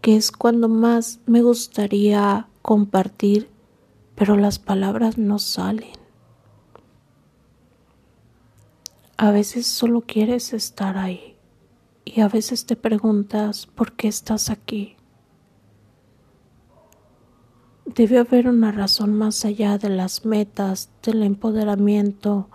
que 0.00 0.16
es 0.16 0.30
cuando 0.30 0.68
más 0.68 1.20
me 1.26 1.42
gustaría 1.42 2.48
compartir, 2.62 3.50
pero 4.14 4.36
las 4.36 4.58
palabras 4.58 5.18
no 5.18 5.38
salen. 5.38 5.92
A 9.16 9.30
veces 9.30 9.66
solo 9.66 10.02
quieres 10.02 10.52
estar 10.54 10.96
ahí 10.96 11.36
y 12.04 12.20
a 12.22 12.28
veces 12.28 12.66
te 12.66 12.76
preguntas 12.76 13.66
por 13.66 13.92
qué 13.92 14.08
estás 14.08 14.50
aquí. 14.50 14.96
Debe 17.84 18.18
haber 18.18 18.48
una 18.48 18.72
razón 18.72 19.14
más 19.14 19.44
allá 19.44 19.76
de 19.76 19.90
las 19.90 20.24
metas, 20.24 20.90
del 21.02 21.22
empoderamiento, 21.22 22.48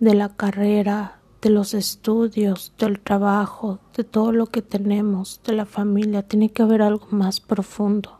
de 0.00 0.14
la 0.14 0.30
carrera, 0.30 1.20
de 1.42 1.50
los 1.50 1.74
estudios, 1.74 2.72
del 2.78 3.00
trabajo, 3.00 3.78
de 3.96 4.02
todo 4.02 4.32
lo 4.32 4.46
que 4.46 4.62
tenemos, 4.62 5.40
de 5.44 5.52
la 5.52 5.66
familia, 5.66 6.26
tiene 6.26 6.50
que 6.50 6.62
haber 6.62 6.82
algo 6.82 7.06
más 7.10 7.40
profundo. 7.40 8.18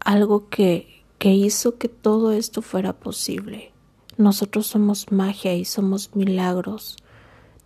Algo 0.00 0.48
que, 0.48 1.04
que 1.18 1.32
hizo 1.32 1.78
que 1.78 1.88
todo 1.88 2.32
esto 2.32 2.62
fuera 2.62 2.92
posible. 2.92 3.72
Nosotros 4.18 4.66
somos 4.66 5.10
magia 5.12 5.54
y 5.54 5.64
somos 5.64 6.14
milagros. 6.14 6.96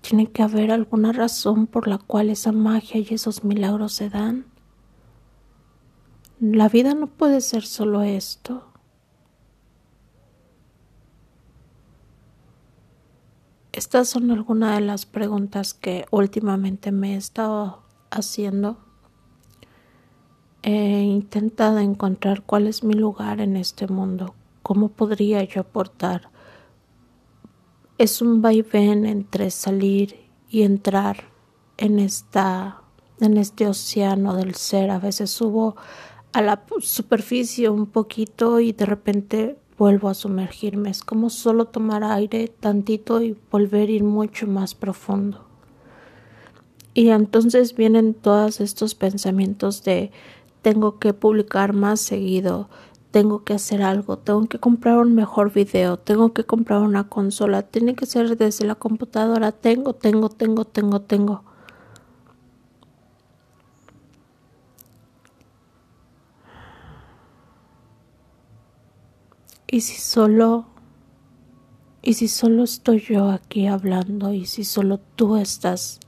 Tiene 0.01 0.31
que 0.31 0.43
haber 0.43 0.71
alguna 0.71 1.13
razón 1.13 1.67
por 1.67 1.89
la 1.89 1.99
cual 1.99 2.31
esa 2.31 2.53
magia 2.53 3.01
y 3.01 3.15
esos 3.15 3.45
milagros 3.45 3.93
se 3.93 4.11
dan. 4.11 4.47
La 6.41 6.69
vida 6.69 6.95
no 6.95 7.07
puede 7.07 7.41
ser 7.41 7.65
solo 7.67 8.03
esto. 8.03 8.70
Estas 13.91 14.11
son 14.11 14.31
algunas 14.31 14.79
de 14.79 14.87
las 14.87 15.05
preguntas 15.05 15.75
que 15.75 16.07
últimamente 16.13 16.93
me 16.93 17.15
he 17.15 17.17
estado 17.17 17.83
haciendo. 18.13 18.79
He 20.63 21.01
intentado 21.03 21.81
encontrar 21.81 22.45
cuál 22.45 22.69
es 22.69 22.85
mi 22.85 22.95
lugar 22.95 23.41
en 23.41 23.57
este 23.57 23.89
mundo, 23.89 24.37
cómo 24.63 24.91
podría 24.91 25.43
yo 25.43 25.63
aportar. 25.63 26.31
Es 27.99 28.23
un 28.23 28.41
vaivén 28.43 29.07
entre 29.07 29.51
salir 29.51 30.21
y 30.49 30.63
entrar 30.63 31.25
en 31.77 31.99
esta 31.99 32.83
en 33.19 33.39
este 33.39 33.67
océano 33.67 34.37
del 34.37 34.55
ser. 34.55 34.93
A 34.93 35.01
veces 35.01 35.33
subo 35.33 35.75
a 36.33 36.41
la 36.43 36.63
superficie 36.79 37.69
un 37.69 37.87
poquito 37.87 38.61
y 38.61 38.71
de 38.71 38.87
repente 38.87 39.60
vuelvo 39.81 40.11
a 40.11 40.15
sumergirme. 40.15 40.91
Es 40.91 41.03
como 41.03 41.31
solo 41.31 41.65
tomar 41.65 42.05
aire 42.05 42.49
tantito 42.49 43.23
y 43.23 43.35
volver 43.51 43.89
a 43.89 43.93
ir 43.93 44.05
mucho 44.05 44.47
más 44.47 44.75
profundo. 44.75 45.47
Y 46.93 47.09
entonces 47.09 47.75
vienen 47.75 48.13
todos 48.13 48.61
estos 48.61 48.95
pensamientos 48.95 49.83
de 49.83 50.13
tengo 50.61 50.99
que 50.99 51.15
publicar 51.15 51.73
más 51.73 51.99
seguido, 51.99 52.69
tengo 53.11 53.43
que 53.43 53.55
hacer 53.55 53.83
algo, 53.83 54.19
tengo 54.19 54.47
que 54.49 54.59
comprar 54.59 54.99
un 54.99 55.15
mejor 55.15 55.51
video, 55.51 55.97
tengo 55.97 56.35
que 56.35 56.45
comprar 56.45 56.83
una 56.83 57.09
consola, 57.09 57.63
tiene 57.63 57.95
que 57.95 58.05
ser 58.05 58.37
desde 58.37 58.67
la 58.67 58.75
computadora, 58.75 59.51
tengo, 59.51 59.95
tengo, 59.95 60.29
tengo, 60.29 60.67
tengo, 60.67 61.01
tengo. 61.01 61.43
Y 69.73 69.83
si 69.83 70.01
solo 70.01 70.67
y 72.03 72.15
si 72.15 72.29
solo 72.29 72.65
estoy 72.65 73.01
yo 73.01 73.31
aquí 73.31 73.67
hablando 73.67 74.33
y 74.33 74.47
si 74.47 74.65
solo 74.65 74.99
tú 75.17 75.37
estás 75.37 76.01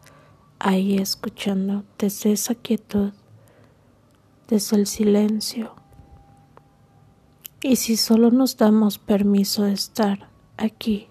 ahí 0.59 0.97
escuchando 0.97 1.85
desde 1.99 2.33
esa 2.33 2.55
quietud, 2.55 3.13
desde 4.49 4.77
el 4.77 4.87
silencio. 4.87 5.75
Y 7.61 7.77
si 7.77 7.97
solo 7.97 8.31
nos 8.31 8.57
damos 8.57 8.99
permiso 8.99 9.65
de 9.65 9.75
estar 9.75 10.31
aquí, 10.57 11.09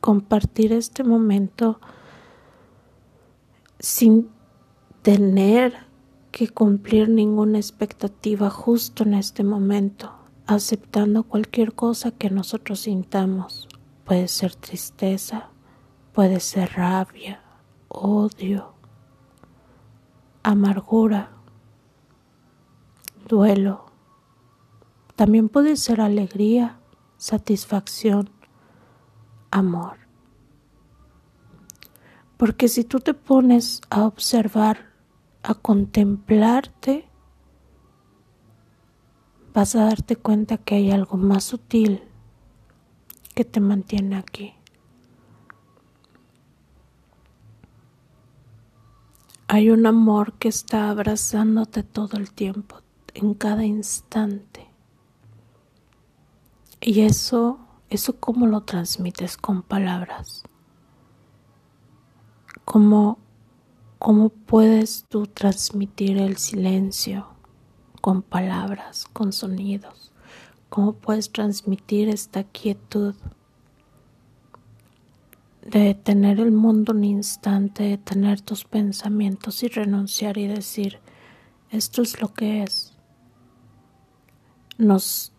compartir 0.00 0.72
este 0.72 1.04
momento 1.04 1.80
sin 3.80 4.28
tener 5.02 5.74
que 6.30 6.48
cumplir 6.48 7.08
ninguna 7.08 7.58
expectativa 7.58 8.50
justo 8.50 9.04
en 9.04 9.14
este 9.14 9.42
momento, 9.42 10.17
aceptando 10.48 11.24
cualquier 11.24 11.74
cosa 11.74 12.10
que 12.10 12.30
nosotros 12.30 12.80
sintamos. 12.80 13.68
Puede 14.04 14.28
ser 14.28 14.54
tristeza, 14.54 15.50
puede 16.14 16.40
ser 16.40 16.72
rabia, 16.72 17.42
odio, 17.88 18.72
amargura, 20.42 21.30
duelo. 23.28 23.92
También 25.16 25.50
puede 25.50 25.76
ser 25.76 26.00
alegría, 26.00 26.78
satisfacción, 27.18 28.30
amor. 29.50 29.98
Porque 32.38 32.68
si 32.68 32.84
tú 32.84 33.00
te 33.00 33.12
pones 33.12 33.82
a 33.90 34.06
observar, 34.06 34.94
a 35.42 35.54
contemplarte, 35.54 37.07
vas 39.58 39.74
a 39.74 39.86
darte 39.86 40.14
cuenta 40.14 40.56
que 40.56 40.76
hay 40.76 40.92
algo 40.92 41.16
más 41.16 41.42
sutil 41.42 42.00
que 43.34 43.44
te 43.44 43.58
mantiene 43.58 44.14
aquí. 44.14 44.54
Hay 49.48 49.70
un 49.70 49.84
amor 49.86 50.34
que 50.34 50.46
está 50.46 50.90
abrazándote 50.90 51.82
todo 51.82 52.18
el 52.18 52.30
tiempo, 52.30 52.82
en 53.14 53.34
cada 53.34 53.64
instante. 53.64 54.68
Y 56.80 57.00
eso, 57.00 57.58
eso 57.90 58.20
cómo 58.20 58.46
lo 58.46 58.60
transmites 58.60 59.36
con 59.36 59.62
palabras. 59.62 60.44
¿Cómo, 62.64 63.18
cómo 63.98 64.28
puedes 64.28 65.04
tú 65.08 65.26
transmitir 65.26 66.16
el 66.18 66.36
silencio 66.36 67.37
con 68.00 68.22
palabras, 68.22 69.06
con 69.12 69.32
sonidos? 69.32 70.12
¿Cómo 70.68 70.92
puedes 70.92 71.30
transmitir 71.32 72.08
esta 72.08 72.44
quietud? 72.44 73.14
de 75.68 75.80
detener 75.80 76.40
el 76.40 76.50
mundo 76.50 76.92
un 76.92 77.04
instante, 77.04 77.82
de 77.82 77.98
tener 77.98 78.40
tus 78.40 78.64
pensamientos 78.64 79.62
y 79.62 79.68
renunciar 79.68 80.38
y 80.38 80.46
decir, 80.46 80.98
esto 81.70 82.00
es 82.00 82.22
lo 82.22 82.32
que 82.32 82.62
es. 82.62 82.94
Nos, 84.78 85.32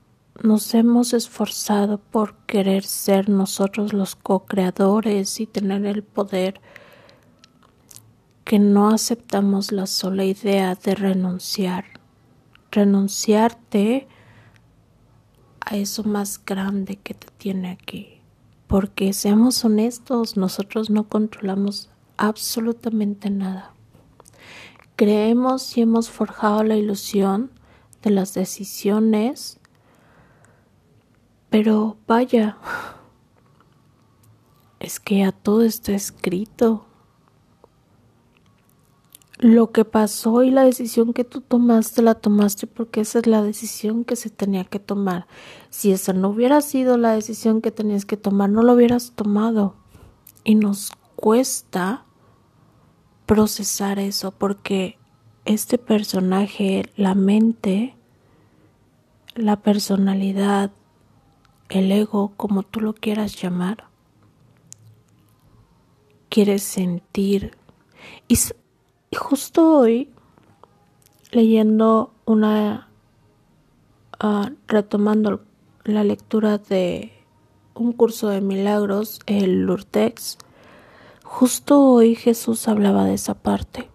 nos 0.43 0.73
hemos 0.75 1.13
esforzado 1.13 1.97
por 1.97 2.35
querer 2.45 2.83
ser 2.83 3.29
nosotros 3.29 3.91
los 3.93 4.15
co-creadores 4.15 5.39
y 5.39 5.47
tener 5.47 5.85
el 5.87 6.03
poder 6.03 6.61
que 8.43 8.59
no 8.59 8.89
aceptamos 8.89 9.71
la 9.71 9.87
sola 9.87 10.25
idea 10.25 10.75
de 10.75 10.93
renunciar. 10.93 11.98
Renunciarte 12.71 14.07
a 15.59 15.75
eso 15.75 16.03
más 16.03 16.43
grande 16.43 16.97
que 16.97 17.13
te 17.13 17.27
tiene 17.37 17.71
aquí 17.71 18.19
porque 18.69 19.13
seamos 19.13 19.65
honestos, 19.65 20.37
nosotros 20.37 20.91
no 20.91 21.09
controlamos 21.09 21.89
absolutamente 22.17 23.31
nada. 23.31 23.73
Creemos 24.95 25.75
y 25.75 25.81
hemos 25.81 26.11
forjado 26.11 26.63
la 26.63 26.75
ilusión 26.75 27.49
de 28.03 28.11
las 28.11 28.35
decisiones, 28.35 29.59
pero 31.49 31.97
vaya, 32.05 32.59
es 34.79 34.99
que 34.99 35.17
ya 35.17 35.31
todo 35.31 35.63
está 35.63 35.93
escrito 35.93 36.85
lo 39.39 39.71
que 39.71 39.85
pasó 39.85 40.43
y 40.43 40.51
la 40.51 40.63
decisión 40.63 41.13
que 41.13 41.23
tú 41.23 41.39
tomaste 41.39 42.01
la 42.01 42.15
tomaste 42.15 42.67
porque 42.67 43.01
esa 43.01 43.19
es 43.19 43.27
la 43.27 43.41
decisión 43.41 44.03
que 44.03 44.17
se 44.17 44.29
tenía 44.29 44.65
que 44.65 44.79
tomar. 44.79 45.27
Si 45.69 45.93
esa 45.93 46.11
no 46.11 46.29
hubiera 46.29 46.59
sido 46.59 46.97
la 46.97 47.13
decisión 47.13 47.61
que 47.61 47.71
tenías 47.71 48.05
que 48.05 48.17
tomar, 48.17 48.49
no 48.49 48.63
lo 48.63 48.73
hubieras 48.73 49.13
tomado. 49.15 49.75
Y 50.43 50.55
nos 50.55 50.91
cuesta 51.15 52.03
procesar 53.25 53.97
eso 53.97 54.31
porque 54.31 54.97
este 55.45 55.77
personaje, 55.77 56.91
la 56.97 57.15
mente, 57.15 57.95
la 59.35 59.61
personalidad, 59.61 60.71
el 61.69 61.93
ego, 61.93 62.33
como 62.35 62.63
tú 62.63 62.81
lo 62.81 62.93
quieras 62.93 63.41
llamar, 63.41 63.85
quiere 66.27 66.59
sentir 66.59 67.57
y 68.27 68.37
y 69.11 69.15
justo 69.15 69.79
hoy, 69.79 70.09
leyendo 71.31 72.11
una, 72.25 72.89
uh, 74.23 74.49
retomando 74.67 75.41
la 75.83 76.03
lectura 76.03 76.57
de 76.57 77.11
un 77.73 77.93
curso 77.93 78.29
de 78.29 78.41
milagros, 78.41 79.19
el 79.25 79.61
Lurtex, 79.61 80.37
justo 81.23 81.81
hoy 81.81 82.15
Jesús 82.15 82.67
hablaba 82.67 83.05
de 83.05 83.15
esa 83.15 83.33
parte. 83.33 83.89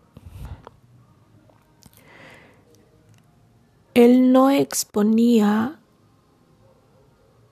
Él 3.94 4.32
no 4.32 4.50
exponía 4.50 5.78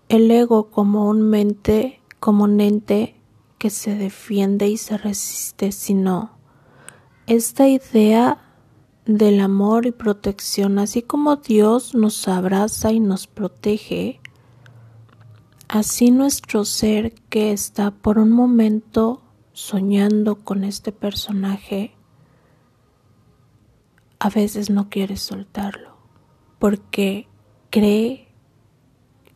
el 0.09 0.31
ego 0.31 0.71
como 0.71 1.09
un 1.09 1.23
mente, 1.23 2.01
como 2.19 2.45
un 2.45 2.61
ente 2.61 3.15
que 3.59 3.71
se 3.71 3.95
defiende 3.95 4.67
y 4.67 4.77
se 4.77 4.99
resiste, 4.99 5.71
sino 5.71 6.42
esta 7.27 7.69
idea 7.69 8.39
del 9.05 9.41
amor 9.41 9.87
y 9.87 9.93
protección, 9.93 10.79
así 10.79 11.03
como 11.03 11.37
Dios 11.37 11.95
nos 11.95 12.29
abraza 12.29 12.93
y 12.93 13.01
nos 13.01 13.27
protege, 13.27 14.21
así 15.69 16.11
nuestro 16.11 16.65
ser 16.65 17.15
que 17.29 17.53
está 17.53 17.91
por 17.91 18.19
un 18.19 18.31
momento 18.31 19.23
soñando 19.53 20.37
con 20.37 20.65
este 20.65 20.93
personaje, 20.93 21.95
a 24.19 24.31
veces 24.31 24.71
no 24.71 24.89
quiere 24.89 25.17
soltarlo, 25.17 25.97
porque 26.59 27.27
cree 27.71 28.29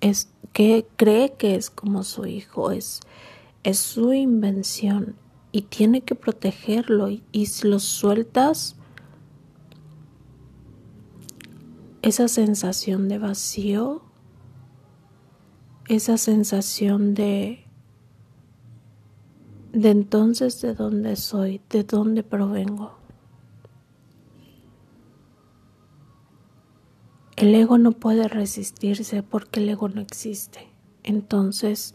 es 0.01 0.31
que 0.53 0.87
cree 0.96 1.35
que 1.35 1.57
es 1.57 1.70
como 1.70 2.05
su 2.05 2.27
hijo, 2.27 2.70
es, 2.70 3.01
es 3.64 3.79
su 3.79 4.12
invención 4.12 5.16
y 5.56 5.62
tiene 5.62 6.02
que 6.02 6.14
protegerlo 6.14 7.08
y, 7.08 7.46
si 7.46 7.66
lo 7.66 7.78
sueltas, 7.78 8.76
esa 12.02 12.28
sensación 12.28 13.08
de 13.08 13.16
vacío, 13.16 14.02
esa 15.88 16.18
sensación 16.18 17.14
de 17.14 17.64
de 19.72 19.88
entonces 19.88 20.60
de 20.60 20.74
dónde 20.74 21.16
soy, 21.16 21.62
de 21.70 21.84
dónde 21.84 22.22
provengo. 22.22 22.98
El 27.36 27.54
ego 27.54 27.78
no 27.78 27.92
puede 27.92 28.28
resistirse 28.28 29.22
porque 29.22 29.60
el 29.60 29.70
ego 29.70 29.88
no 29.88 30.02
existe. 30.02 30.68
Entonces, 31.02 31.94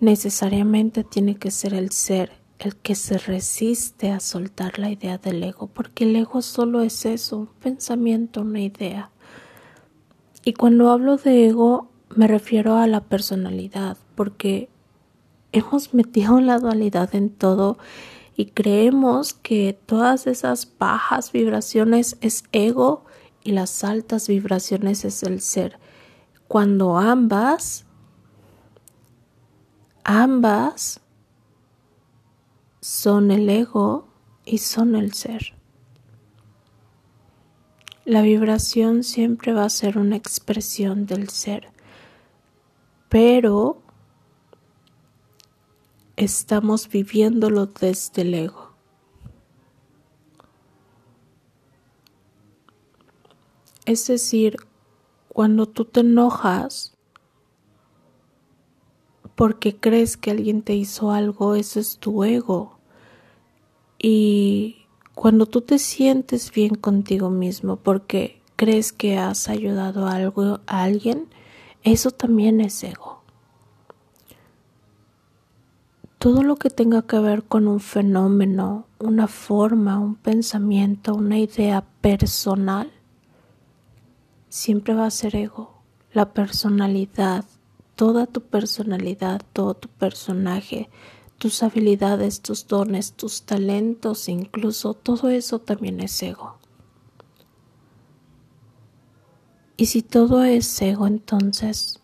necesariamente 0.00 1.04
tiene 1.04 1.36
que 1.36 1.52
ser 1.52 1.74
el 1.74 1.92
ser 1.92 2.39
el 2.60 2.76
que 2.76 2.94
se 2.94 3.16
resiste 3.16 4.10
a 4.10 4.20
soltar 4.20 4.78
la 4.78 4.90
idea 4.90 5.16
del 5.16 5.42
ego, 5.42 5.66
porque 5.66 6.04
el 6.04 6.14
ego 6.14 6.42
solo 6.42 6.82
es 6.82 7.06
eso, 7.06 7.38
un 7.38 7.46
pensamiento, 7.46 8.42
una 8.42 8.60
idea. 8.60 9.10
Y 10.44 10.52
cuando 10.52 10.90
hablo 10.90 11.16
de 11.16 11.48
ego 11.48 11.88
me 12.14 12.26
refiero 12.26 12.76
a 12.76 12.86
la 12.86 13.00
personalidad, 13.00 13.96
porque 14.14 14.68
hemos 15.52 15.94
metido 15.94 16.40
la 16.40 16.58
dualidad 16.58 17.14
en 17.14 17.30
todo 17.30 17.78
y 18.36 18.46
creemos 18.46 19.32
que 19.32 19.78
todas 19.86 20.26
esas 20.26 20.68
bajas 20.78 21.32
vibraciones 21.32 22.18
es 22.20 22.44
ego 22.52 23.04
y 23.42 23.52
las 23.52 23.84
altas 23.84 24.28
vibraciones 24.28 25.04
es 25.06 25.22
el 25.22 25.40
ser, 25.40 25.78
cuando 26.46 26.98
ambas, 26.98 27.86
ambas 30.04 31.00
son 32.80 33.30
el 33.30 33.48
ego 33.48 34.08
y 34.44 34.58
son 34.58 34.96
el 34.96 35.12
ser. 35.12 35.54
La 38.04 38.22
vibración 38.22 39.04
siempre 39.04 39.52
va 39.52 39.64
a 39.64 39.70
ser 39.70 39.98
una 39.98 40.16
expresión 40.16 41.06
del 41.06 41.28
ser, 41.28 41.68
pero 43.08 43.82
estamos 46.16 46.88
viviéndolo 46.88 47.66
desde 47.66 48.22
el 48.22 48.34
ego. 48.34 48.70
Es 53.84 54.06
decir, 54.06 54.56
cuando 55.28 55.66
tú 55.66 55.84
te 55.84 56.00
enojas 56.00 56.96
porque 59.40 59.74
crees 59.74 60.18
que 60.18 60.30
alguien 60.30 60.60
te 60.60 60.74
hizo 60.74 61.12
algo, 61.12 61.54
eso 61.54 61.80
es 61.80 61.96
tu 61.96 62.24
ego. 62.24 62.76
Y 63.98 64.84
cuando 65.14 65.46
tú 65.46 65.62
te 65.62 65.78
sientes 65.78 66.52
bien 66.52 66.74
contigo 66.74 67.30
mismo 67.30 67.76
porque 67.76 68.42
crees 68.56 68.92
que 68.92 69.16
has 69.16 69.48
ayudado 69.48 70.08
algo, 70.08 70.60
a 70.66 70.82
alguien, 70.82 71.26
eso 71.84 72.10
también 72.10 72.60
es 72.60 72.84
ego. 72.84 73.22
Todo 76.18 76.42
lo 76.42 76.56
que 76.56 76.68
tenga 76.68 77.00
que 77.06 77.18
ver 77.18 77.42
con 77.42 77.66
un 77.66 77.80
fenómeno, 77.80 78.88
una 78.98 79.26
forma, 79.26 79.98
un 79.98 80.16
pensamiento, 80.16 81.14
una 81.14 81.38
idea 81.38 81.82
personal, 82.02 82.92
siempre 84.50 84.92
va 84.92 85.06
a 85.06 85.10
ser 85.10 85.34
ego. 85.34 85.80
La 86.12 86.34
personalidad, 86.34 87.46
toda 88.00 88.24
tu 88.24 88.40
personalidad, 88.40 89.42
todo 89.52 89.74
tu 89.74 89.90
personaje, 89.90 90.88
tus 91.36 91.62
habilidades, 91.62 92.40
tus 92.40 92.66
dones, 92.66 93.12
tus 93.12 93.42
talentos, 93.42 94.30
incluso 94.30 94.94
todo 94.94 95.28
eso 95.28 95.58
también 95.58 96.00
es 96.00 96.22
ego. 96.22 96.56
Y 99.76 99.84
si 99.84 100.00
todo 100.00 100.44
es 100.44 100.80
ego, 100.80 101.06
entonces 101.06 102.00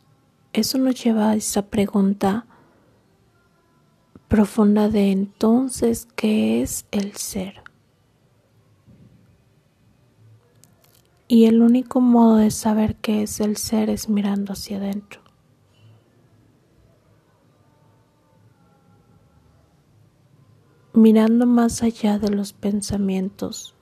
eso 0.53 0.77
nos 0.77 1.03
lleva 1.03 1.31
a 1.31 1.37
esa 1.37 1.63
pregunta 1.63 2.45
profunda 4.29 4.91
de 4.91 5.13
entonces, 5.13 6.09
¿qué 6.15 6.61
es 6.61 6.85
el 6.91 7.17
ser? 7.17 7.63
Y 11.27 11.47
el 11.47 11.63
único 11.63 12.03
modo 12.03 12.37
de 12.37 12.51
saber 12.51 12.97
qué 12.97 13.23
es 13.23 13.41
el 13.41 13.57
ser 13.57 13.89
es 13.89 14.11
mirando 14.11 14.53
hacia 14.53 14.77
adentro. 14.77 15.26
Mirando 20.97 21.45
más 21.45 21.83
allá 21.83 22.19
de 22.19 22.31
los 22.31 22.55
pensamientos 22.55 23.75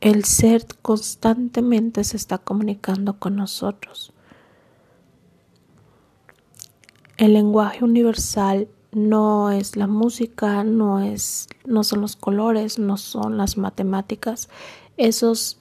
el 0.00 0.24
ser 0.24 0.66
constantemente 0.82 2.02
se 2.02 2.16
está 2.16 2.38
comunicando 2.38 3.20
con 3.20 3.36
nosotros. 3.36 4.12
El 7.16 7.34
lenguaje 7.34 7.84
universal 7.84 8.66
no 8.90 9.52
es 9.52 9.76
la 9.76 9.86
música, 9.86 10.64
no 10.64 10.98
es 10.98 11.46
no 11.64 11.84
son 11.84 12.00
los 12.00 12.16
colores, 12.16 12.80
no 12.80 12.96
son 12.96 13.36
las 13.36 13.56
matemáticas. 13.56 14.48
Esos 14.96 15.60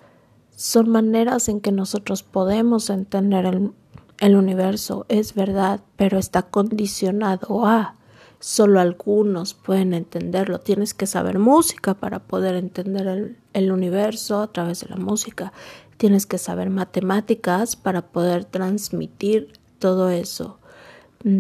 son 0.56 0.90
maneras 0.90 1.48
en 1.48 1.62
que 1.62 1.72
nosotros 1.72 2.24
podemos 2.24 2.90
entender 2.90 3.46
el, 3.46 3.72
el 4.20 4.36
universo, 4.36 5.06
es 5.10 5.36
verdad, 5.36 5.82
pero 5.96 6.18
está 6.18 6.42
condicionado 6.42 7.68
a 7.68 7.98
solo 8.44 8.82
algunos 8.82 9.54
pueden 9.54 9.94
entenderlo. 9.94 10.60
Tienes 10.60 10.94
que 10.94 11.08
saber 11.08 11.40
música 11.40 11.94
para 11.94 12.20
poder 12.20 12.56
entender 12.56 13.38
el, 13.54 13.72
universo 13.72 14.42
a 14.42 14.52
través 14.52 14.82
de 14.82 14.90
la 14.90 14.98
música. 14.98 15.54
Tienes 15.96 16.26
que 16.26 16.38
saber 16.38 16.70
matemáticas 16.70 17.78
para 17.78 18.02
poder 18.02 18.44
transmitir 18.44 19.54
todo 19.80 20.10
eso. 20.10 20.60
Mm, 21.24 21.40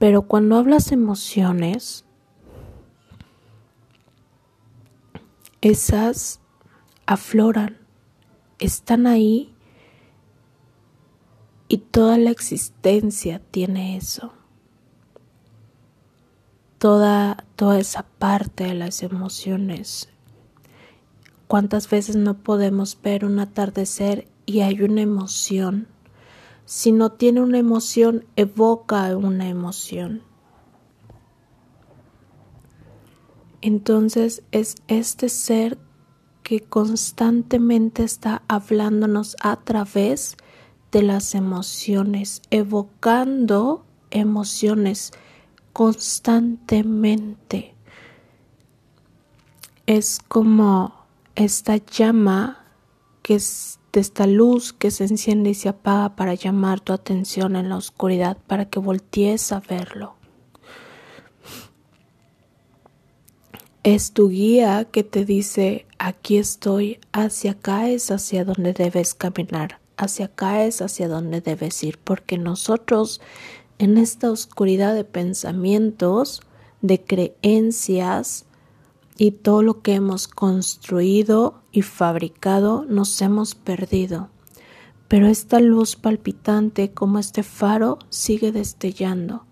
pero 0.00 0.22
cuando 0.22 0.56
hablas 0.56 0.90
emociones, 0.90 2.04
esas 5.60 6.40
afloran, 7.06 7.78
están 8.58 9.06
ahí 9.06 9.54
y 11.68 11.78
toda 11.78 12.18
la 12.18 12.32
existencia 12.32 13.40
tiene 13.52 13.96
eso 13.96 14.35
toda, 16.78 17.44
toda 17.56 17.78
esa 17.78 18.04
parte 18.18 18.64
de 18.64 18.74
las 18.74 19.02
emociones. 19.02 20.08
¿Cuántas 21.46 21.88
veces 21.88 22.16
no 22.16 22.38
podemos 22.38 22.98
ver 23.02 23.24
un 23.24 23.38
atardecer 23.38 24.26
y 24.46 24.60
hay 24.60 24.82
una 24.82 25.02
emoción? 25.02 25.88
Si 26.64 26.90
no 26.90 27.12
tiene 27.12 27.40
una 27.40 27.58
emoción, 27.58 28.24
evoca 28.34 29.16
una 29.16 29.48
emoción. 29.48 30.22
Entonces 33.60 34.42
es 34.50 34.76
este 34.88 35.28
ser 35.28 35.78
que 36.42 36.60
constantemente 36.60 38.04
está 38.04 38.42
hablándonos 38.48 39.36
a 39.40 39.56
través 39.56 40.36
de 40.92 41.02
las 41.02 41.34
emociones, 41.34 42.42
evocando 42.50 43.84
emociones 44.10 45.12
constantemente. 45.76 47.74
Es 49.84 50.20
como 50.26 51.04
esta 51.34 51.76
llama 51.76 52.64
que 53.20 53.34
es 53.34 53.78
de 53.92 54.00
esta 54.00 54.26
luz 54.26 54.72
que 54.72 54.90
se 54.90 55.04
enciende 55.04 55.50
y 55.50 55.54
se 55.54 55.68
apaga 55.68 56.16
para 56.16 56.32
llamar 56.32 56.80
tu 56.80 56.94
atención 56.94 57.56
en 57.56 57.68
la 57.68 57.76
oscuridad 57.76 58.38
para 58.46 58.70
que 58.70 58.78
voltees 58.78 59.52
a 59.52 59.60
verlo. 59.60 60.14
Es 63.82 64.12
tu 64.12 64.30
guía 64.30 64.86
que 64.86 65.04
te 65.04 65.26
dice, 65.26 65.84
aquí 65.98 66.38
estoy, 66.38 67.00
hacia 67.12 67.50
acá 67.50 67.90
es 67.90 68.10
hacia 68.10 68.46
donde 68.46 68.72
debes 68.72 69.12
caminar, 69.12 69.78
hacia 69.98 70.24
acá 70.24 70.64
es 70.64 70.80
hacia 70.80 71.06
donde 71.06 71.42
debes 71.42 71.84
ir, 71.84 71.98
porque 71.98 72.38
nosotros 72.38 73.20
en 73.78 73.98
esta 73.98 74.30
oscuridad 74.30 74.94
de 74.94 75.04
pensamientos, 75.04 76.40
de 76.80 77.02
creencias 77.02 78.46
y 79.18 79.32
todo 79.32 79.62
lo 79.62 79.82
que 79.82 79.94
hemos 79.94 80.28
construido 80.28 81.62
y 81.72 81.82
fabricado 81.82 82.84
nos 82.88 83.20
hemos 83.22 83.54
perdido. 83.54 84.28
Pero 85.08 85.28
esta 85.28 85.60
luz 85.60 85.96
palpitante 85.96 86.92
como 86.92 87.18
este 87.18 87.42
faro 87.42 87.98
sigue 88.10 88.52
destellando, 88.52 89.44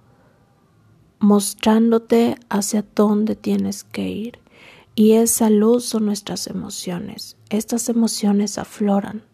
mostrándote 1.18 2.36
hacia 2.48 2.84
dónde 2.94 3.36
tienes 3.36 3.84
que 3.84 4.08
ir. 4.08 4.38
Y 4.96 5.12
esa 5.12 5.50
luz 5.50 5.84
son 5.84 6.06
nuestras 6.06 6.46
emociones. 6.46 7.36
Estas 7.50 7.88
emociones 7.88 8.58
afloran. 8.58 9.24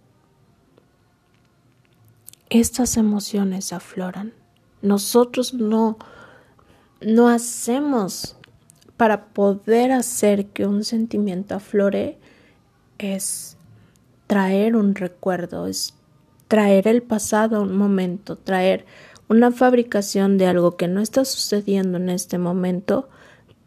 Estas 2.48 2.96
emociones 2.96 3.72
afloran. 3.72 4.32
Nosotros 4.82 5.54
no, 5.54 5.98
no 7.00 7.28
hacemos 7.28 8.36
para 8.96 9.26
poder 9.26 9.92
hacer 9.92 10.46
que 10.46 10.66
un 10.66 10.84
sentimiento 10.84 11.54
aflore 11.54 12.18
es 12.98 13.56
traer 14.26 14.76
un 14.76 14.94
recuerdo, 14.94 15.66
es 15.66 15.94
traer 16.48 16.86
el 16.88 17.02
pasado 17.02 17.56
a 17.56 17.60
un 17.60 17.76
momento, 17.76 18.36
traer 18.36 18.84
una 19.28 19.52
fabricación 19.52 20.38
de 20.38 20.46
algo 20.46 20.76
que 20.76 20.88
no 20.88 21.00
está 21.00 21.24
sucediendo 21.24 21.98
en 21.98 22.08
este 22.10 22.38
momento, 22.38 23.08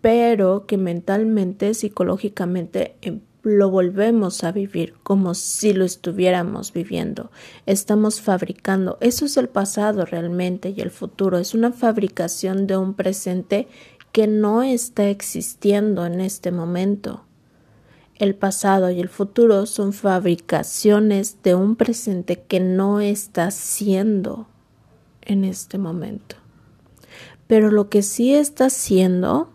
pero 0.01 0.65
que 0.65 0.77
mentalmente, 0.77 1.73
psicológicamente 1.73 2.95
lo 3.43 3.69
volvemos 3.69 4.43
a 4.45 4.53
vivir 4.53 4.95
como 5.03 5.33
si 5.33 5.73
lo 5.73 5.83
estuviéramos 5.83 6.71
viviendo. 6.71 7.29
Estamos 7.65 8.21
fabricando. 8.21 8.97
Eso 9.01 9.25
es 9.25 9.35
el 9.35 9.49
pasado 9.49 10.05
realmente 10.05 10.73
y 10.75 10.79
el 10.79 10.91
futuro. 10.91 11.37
Es 11.37 11.53
una 11.53 11.73
fabricación 11.73 12.67
de 12.67 12.77
un 12.77 12.93
presente 12.93 13.67
que 14.13 14.27
no 14.27 14.63
está 14.63 15.09
existiendo 15.09 16.05
en 16.05 16.21
este 16.21 16.51
momento. 16.51 17.25
El 18.15 18.35
pasado 18.35 18.89
y 18.91 19.01
el 19.01 19.09
futuro 19.09 19.65
son 19.65 19.91
fabricaciones 19.91 21.43
de 21.43 21.55
un 21.55 21.75
presente 21.75 22.43
que 22.47 22.61
no 22.61 23.01
está 23.01 23.51
siendo 23.51 24.47
en 25.21 25.43
este 25.43 25.77
momento. 25.77 26.37
Pero 27.47 27.71
lo 27.71 27.89
que 27.89 28.03
sí 28.03 28.33
está 28.33 28.69
siendo 28.69 29.49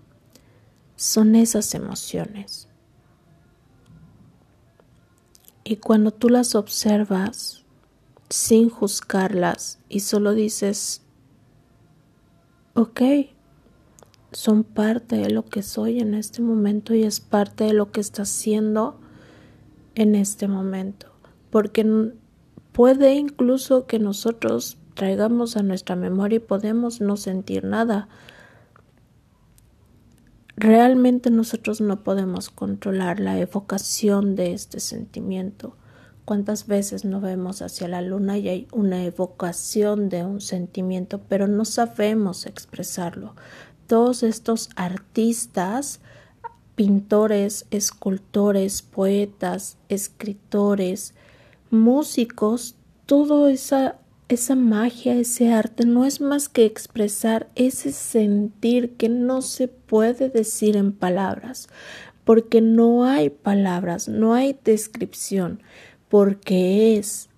son 0.97 1.37
esas 1.37 1.75
emociones 1.75 2.68
y 5.69 5.77
cuando 5.77 6.13
tú 6.13 6.31
las 6.31 6.55
observas 6.55 7.63
sin 8.31 8.71
juzgarlas 8.71 9.79
y 9.91 10.01
solo 10.01 10.33
dices, 10.33 11.03
ok, 12.73 13.03
son 14.33 14.65
parte 14.65 15.17
de 15.17 15.29
lo 15.29 15.45
que 15.45 15.63
soy 15.63 16.01
en 16.01 16.15
este 16.15 16.41
momento 16.41 16.95
y 16.95 17.03
es 17.03 17.21
parte 17.21 17.65
de 17.65 17.75
lo 17.75 17.93
que 17.93 18.01
está 18.01 18.23
haciendo 18.23 18.99
en 19.95 20.15
este 20.15 20.49
momento. 20.49 21.09
Porque 21.51 22.15
puede 22.73 23.17
incluso 23.17 23.87
que 23.87 23.99
nosotros 23.99 24.79
traigamos 24.95 25.59
a 25.59 25.63
nuestra 25.63 25.97
memoria 25.97 26.37
y 26.37 26.41
podemos 26.41 27.03
no 27.03 27.19
sentir 27.19 27.65
nada, 27.65 28.09
Realmente 30.61 31.31
nosotros 31.31 31.81
no 31.81 32.03
podemos 32.03 32.51
controlar 32.51 33.21
la 33.21 33.39
evocación 33.39 34.35
de 34.35 34.55
este 34.55 34.81
sentimiento. 34.81 35.77
¿Cuántas 36.25 36.67
veces 36.67 37.05
no 37.05 37.21
vemos 37.21 37.63
hacia 37.63 37.87
la 37.87 38.03
luna 38.03 38.39
y 38.39 38.49
hay 38.49 38.69
una 38.73 39.05
evocación 39.05 40.09
de 40.09 40.25
un 40.25 40.41
sentimiento, 40.41 41.21
pero 41.29 41.47
no 41.47 41.65
sabemos 41.65 42.45
expresarlo? 42.45 43.37
Todos 43.87 44.25
estos 44.25 44.71
artistas, 44.75 46.01
pintores, 46.75 47.67
escultores, 47.71 48.83
poetas, 48.83 49.77
escritores, 49.89 51.15
músicos, 51.71 52.75
toda 53.07 53.53
esa 53.53 54.01
esa 54.29 54.55
magia, 54.55 55.15
ese 55.15 55.53
arte 55.53 55.87
no 55.87 56.05
es 56.05 56.21
más 56.21 56.49
que 56.49 56.67
expresar 56.67 57.49
ese 57.55 57.93
sentir 57.93 58.97
que 58.97 59.09
no 59.09 59.41
se 59.43 59.69
puede 59.69 60.29
decir 60.29 60.77
en 60.77 60.93
palabras, 60.93 61.69
porque 62.25 62.61
no 62.61 63.05
hay 63.05 63.31
palabras, 63.31 64.09
no 64.09 64.35
hay 64.35 64.59
descripción, 64.65 65.63
porque 66.09 66.97
es 66.99 67.29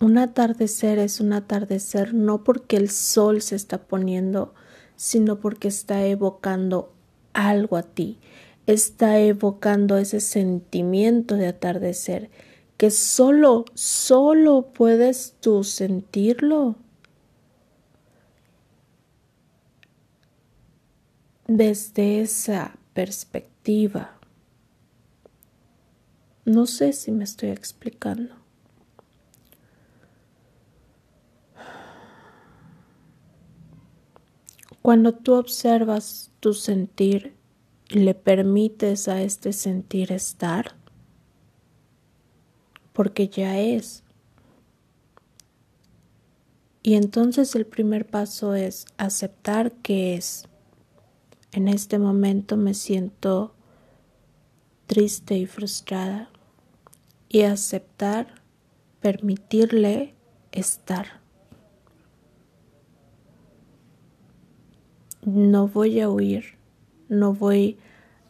un 0.00 0.18
atardecer 0.18 0.98
es 0.98 1.20
un 1.20 1.32
atardecer 1.32 2.12
no 2.12 2.44
porque 2.44 2.76
el 2.76 2.90
sol 2.90 3.40
se 3.40 3.56
está 3.56 3.78
poniendo, 3.78 4.52
sino 4.96 5.40
porque 5.40 5.68
está 5.68 6.04
evocando 6.04 6.92
algo 7.32 7.78
a 7.78 7.82
ti. 7.82 8.18
Está 8.66 9.20
evocando 9.20 9.98
ese 9.98 10.20
sentimiento 10.20 11.36
de 11.36 11.48
atardecer 11.48 12.30
que 12.76 12.90
solo, 12.90 13.64
solo 13.74 14.72
puedes 14.72 15.36
tú 15.40 15.64
sentirlo. 15.64 16.76
Desde 21.46 22.22
esa 22.22 22.76
perspectiva. 22.94 24.18
No 26.46 26.66
sé 26.66 26.92
si 26.92 27.12
me 27.12 27.24
estoy 27.24 27.50
explicando. 27.50 28.34
Cuando 34.82 35.14
tú 35.14 35.34
observas 35.34 36.30
tu 36.40 36.52
sentir 36.52 37.34
le 37.94 38.14
permites 38.14 39.08
a 39.08 39.22
este 39.22 39.52
sentir 39.52 40.12
estar, 40.12 40.76
porque 42.92 43.28
ya 43.28 43.58
es. 43.58 44.04
Y 46.82 46.94
entonces 46.94 47.54
el 47.54 47.66
primer 47.66 48.06
paso 48.06 48.54
es 48.54 48.86
aceptar 48.98 49.72
que 49.72 50.14
es. 50.14 50.48
En 51.52 51.68
este 51.68 51.98
momento 51.98 52.56
me 52.56 52.74
siento 52.74 53.54
triste 54.86 55.38
y 55.38 55.46
frustrada 55.46 56.30
y 57.28 57.42
aceptar, 57.42 58.42
permitirle 59.00 60.14
estar. 60.52 61.20
No 65.22 65.68
voy 65.68 66.00
a 66.00 66.10
huir, 66.10 66.58
no 67.08 67.32
voy 67.32 67.78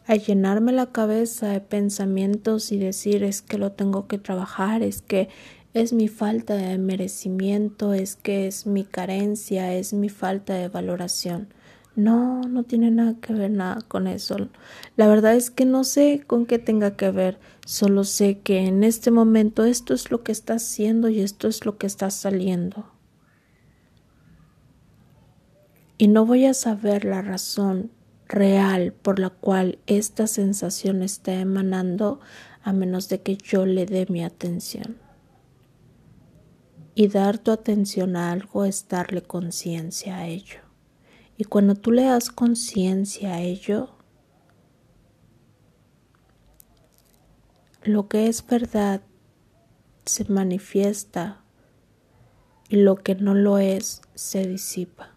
a 0.07 0.15
llenarme 0.15 0.71
la 0.71 0.91
cabeza 0.91 1.49
de 1.49 1.61
pensamientos 1.61 2.71
y 2.71 2.77
decir 2.77 3.23
es 3.23 3.41
que 3.41 3.57
lo 3.57 3.71
tengo 3.71 4.07
que 4.07 4.17
trabajar, 4.17 4.83
es 4.83 5.01
que 5.01 5.29
es 5.73 5.93
mi 5.93 6.07
falta 6.07 6.55
de 6.55 6.77
merecimiento, 6.77 7.93
es 7.93 8.15
que 8.15 8.47
es 8.47 8.65
mi 8.65 8.83
carencia, 8.83 9.73
es 9.73 9.93
mi 9.93 10.09
falta 10.09 10.53
de 10.53 10.69
valoración. 10.69 11.49
No, 11.95 12.41
no 12.41 12.63
tiene 12.63 12.91
nada 12.91 13.15
que 13.21 13.33
ver 13.33 13.51
nada 13.51 13.81
con 13.87 14.07
eso. 14.07 14.49
La 14.97 15.07
verdad 15.07 15.35
es 15.35 15.49
que 15.49 15.65
no 15.65 15.83
sé 15.83 16.23
con 16.27 16.45
qué 16.45 16.59
tenga 16.59 16.95
que 16.97 17.09
ver, 17.11 17.39
solo 17.65 18.03
sé 18.03 18.39
que 18.39 18.67
en 18.67 18.83
este 18.83 19.11
momento 19.11 19.65
esto 19.65 19.93
es 19.93 20.11
lo 20.11 20.23
que 20.23 20.31
está 20.31 20.55
haciendo 20.55 21.09
y 21.09 21.21
esto 21.21 21.47
es 21.47 21.65
lo 21.65 21.77
que 21.77 21.87
está 21.87 22.09
saliendo 22.09 22.95
y 25.97 26.07
no 26.07 26.25
voy 26.25 26.45
a 26.45 26.53
saber 26.53 27.05
la 27.05 27.21
razón 27.21 27.91
real 28.27 28.93
por 28.93 29.19
la 29.19 29.29
cual 29.29 29.79
esta 29.87 30.27
sensación 30.27 31.03
está 31.03 31.33
emanando 31.33 32.19
a 32.63 32.73
menos 32.73 33.09
de 33.09 33.21
que 33.21 33.37
yo 33.37 33.65
le 33.65 33.85
dé 33.85 34.07
mi 34.09 34.23
atención. 34.23 34.97
Y 36.95 37.07
dar 37.09 37.37
tu 37.37 37.51
atención 37.51 38.15
a 38.15 38.31
algo 38.31 38.65
es 38.65 38.87
darle 38.87 39.21
conciencia 39.21 40.17
a 40.17 40.27
ello. 40.27 40.59
Y 41.37 41.43
cuando 41.43 41.75
tú 41.75 41.91
le 41.91 42.03
das 42.03 42.29
conciencia 42.29 43.35
a 43.35 43.41
ello, 43.41 43.95
lo 47.83 48.07
que 48.07 48.27
es 48.27 48.45
verdad 48.45 49.01
se 50.05 50.25
manifiesta 50.25 51.43
y 52.69 52.77
lo 52.77 52.95
que 52.95 53.15
no 53.15 53.33
lo 53.35 53.57
es 53.57 54.01
se 54.15 54.47
disipa. 54.47 55.14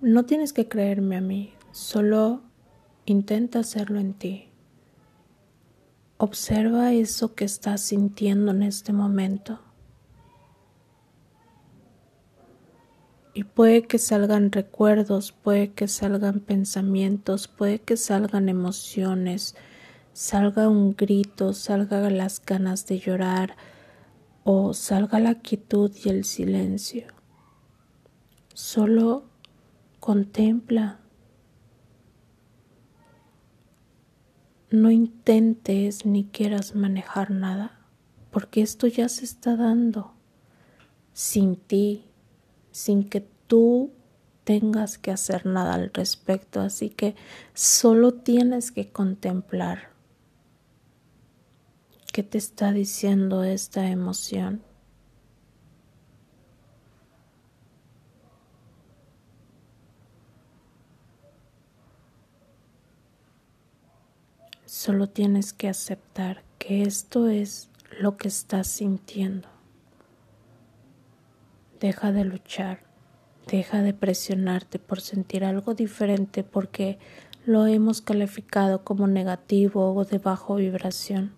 No 0.00 0.26
tienes 0.26 0.52
que 0.52 0.68
creerme 0.68 1.16
a 1.16 1.20
mí, 1.22 1.54
solo 1.72 2.42
intenta 3.06 3.60
hacerlo 3.60 3.98
en 3.98 4.12
ti. 4.12 4.50
Observa 6.18 6.92
eso 6.92 7.34
que 7.34 7.46
estás 7.46 7.80
sintiendo 7.80 8.50
en 8.50 8.62
este 8.62 8.92
momento. 8.92 9.58
Y 13.32 13.44
puede 13.44 13.82
que 13.82 13.98
salgan 13.98 14.52
recuerdos, 14.52 15.32
puede 15.32 15.72
que 15.72 15.88
salgan 15.88 16.40
pensamientos, 16.40 17.48
puede 17.48 17.78
que 17.78 17.96
salgan 17.96 18.50
emociones, 18.50 19.54
salga 20.12 20.68
un 20.68 20.94
grito, 20.94 21.54
salga 21.54 22.08
las 22.10 22.44
ganas 22.44 22.86
de 22.86 22.98
llorar 22.98 23.56
o 24.44 24.74
salga 24.74 25.20
la 25.20 25.36
quietud 25.36 25.90
y 26.04 26.10
el 26.10 26.24
silencio. 26.24 27.08
Solo 28.54 29.24
Contempla. 30.06 31.00
No 34.70 34.92
intentes 34.92 36.06
ni 36.06 36.26
quieras 36.26 36.76
manejar 36.76 37.32
nada, 37.32 37.80
porque 38.30 38.62
esto 38.62 38.86
ya 38.86 39.08
se 39.08 39.24
está 39.24 39.56
dando 39.56 40.12
sin 41.12 41.56
ti, 41.56 42.04
sin 42.70 43.08
que 43.08 43.28
tú 43.48 43.90
tengas 44.44 44.96
que 44.96 45.10
hacer 45.10 45.44
nada 45.44 45.74
al 45.74 45.92
respecto, 45.92 46.60
así 46.60 46.88
que 46.88 47.16
solo 47.52 48.14
tienes 48.14 48.70
que 48.70 48.92
contemplar 48.92 49.90
qué 52.12 52.22
te 52.22 52.38
está 52.38 52.70
diciendo 52.70 53.42
esta 53.42 53.90
emoción. 53.90 54.62
Solo 64.78 65.08
tienes 65.08 65.54
que 65.54 65.70
aceptar 65.70 66.42
que 66.58 66.82
esto 66.82 67.28
es 67.28 67.70
lo 67.98 68.18
que 68.18 68.28
estás 68.28 68.66
sintiendo. 68.66 69.48
Deja 71.80 72.12
de 72.12 72.26
luchar, 72.26 72.80
deja 73.50 73.80
de 73.80 73.94
presionarte 73.94 74.78
por 74.78 75.00
sentir 75.00 75.46
algo 75.46 75.72
diferente 75.72 76.44
porque 76.44 76.98
lo 77.46 77.66
hemos 77.66 78.02
calificado 78.02 78.84
como 78.84 79.06
negativo 79.06 79.94
o 79.94 80.04
de 80.04 80.18
bajo 80.18 80.56
vibración. 80.56 81.32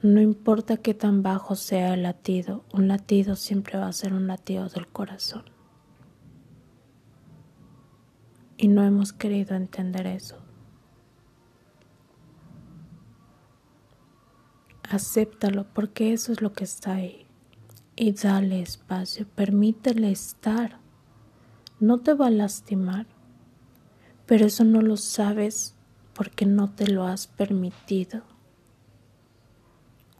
No 0.00 0.22
importa 0.22 0.78
qué 0.78 0.94
tan 0.94 1.22
bajo 1.22 1.56
sea 1.56 1.92
el 1.92 2.04
latido, 2.04 2.64
un 2.72 2.88
latido 2.88 3.36
siempre 3.36 3.78
va 3.78 3.88
a 3.88 3.92
ser 3.92 4.14
un 4.14 4.26
latido 4.26 4.70
del 4.70 4.88
corazón. 4.88 5.44
Y 8.56 8.68
no 8.68 8.82
hemos 8.82 9.12
querido 9.12 9.56
entender 9.56 10.06
eso. 10.06 10.38
Acéptalo 14.94 15.66
porque 15.72 16.12
eso 16.12 16.32
es 16.32 16.40
lo 16.40 16.52
que 16.52 16.64
está 16.64 16.94
ahí. 16.94 17.26
Y 17.96 18.12
dale 18.12 18.60
espacio, 18.60 19.26
permítele 19.34 20.10
estar. 20.10 20.80
No 21.78 21.98
te 21.98 22.14
va 22.14 22.26
a 22.26 22.30
lastimar, 22.30 23.06
pero 24.26 24.46
eso 24.46 24.64
no 24.64 24.80
lo 24.80 24.96
sabes 24.96 25.74
porque 26.14 26.46
no 26.46 26.70
te 26.70 26.88
lo 26.88 27.04
has 27.04 27.26
permitido. 27.26 28.22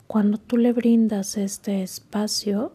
Cuando 0.06 0.38
tú 0.38 0.56
le 0.56 0.72
brindas 0.72 1.36
este 1.36 1.82
espacio, 1.82 2.72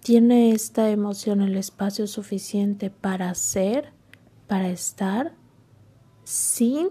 tiene 0.00 0.52
esta 0.52 0.90
emoción 0.90 1.40
el 1.40 1.56
espacio 1.56 2.06
suficiente 2.06 2.90
para 2.90 3.34
ser, 3.34 3.92
para 4.46 4.68
estar, 4.68 5.34
sin 6.24 6.88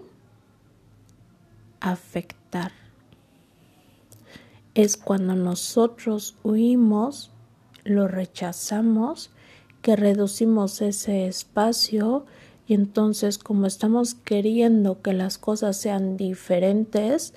afectar 1.80 2.85
es 4.76 4.98
cuando 4.98 5.34
nosotros 5.34 6.36
huimos, 6.44 7.30
lo 7.84 8.08
rechazamos, 8.08 9.30
que 9.80 9.96
reducimos 9.96 10.82
ese 10.82 11.26
espacio 11.26 12.26
y 12.66 12.74
entonces 12.74 13.38
como 13.38 13.66
estamos 13.66 14.14
queriendo 14.14 15.00
que 15.00 15.14
las 15.14 15.38
cosas 15.38 15.78
sean 15.78 16.18
diferentes, 16.18 17.32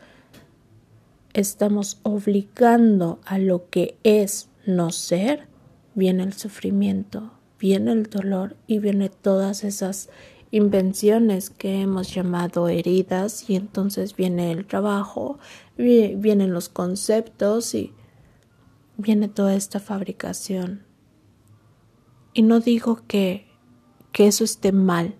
estamos 1.33 2.01
obligando 2.03 3.21
a 3.23 3.37
lo 3.37 3.69
que 3.69 3.97
es 4.03 4.49
no 4.65 4.91
ser, 4.91 5.47
viene 5.95 6.23
el 6.23 6.33
sufrimiento, 6.33 7.31
viene 7.57 7.93
el 7.93 8.03
dolor 8.03 8.57
y 8.67 8.79
viene 8.79 9.07
todas 9.07 9.63
esas 9.63 10.09
invenciones 10.51 11.49
que 11.49 11.81
hemos 11.81 12.13
llamado 12.13 12.69
heridas 12.69 13.49
y 13.49 13.55
entonces 13.55 14.15
viene 14.15 14.51
el 14.51 14.65
trabajo, 14.65 15.37
vienen 15.77 16.53
los 16.53 16.69
conceptos 16.69 17.75
y 17.75 17.93
viene 18.97 19.27
toda 19.27 19.55
esta 19.55 19.79
fabricación. 19.79 20.85
Y 22.33 22.41
no 22.41 22.59
digo 22.59 23.01
que, 23.07 23.47
que 24.11 24.27
eso 24.27 24.43
esté 24.43 24.71
mal. 24.71 25.15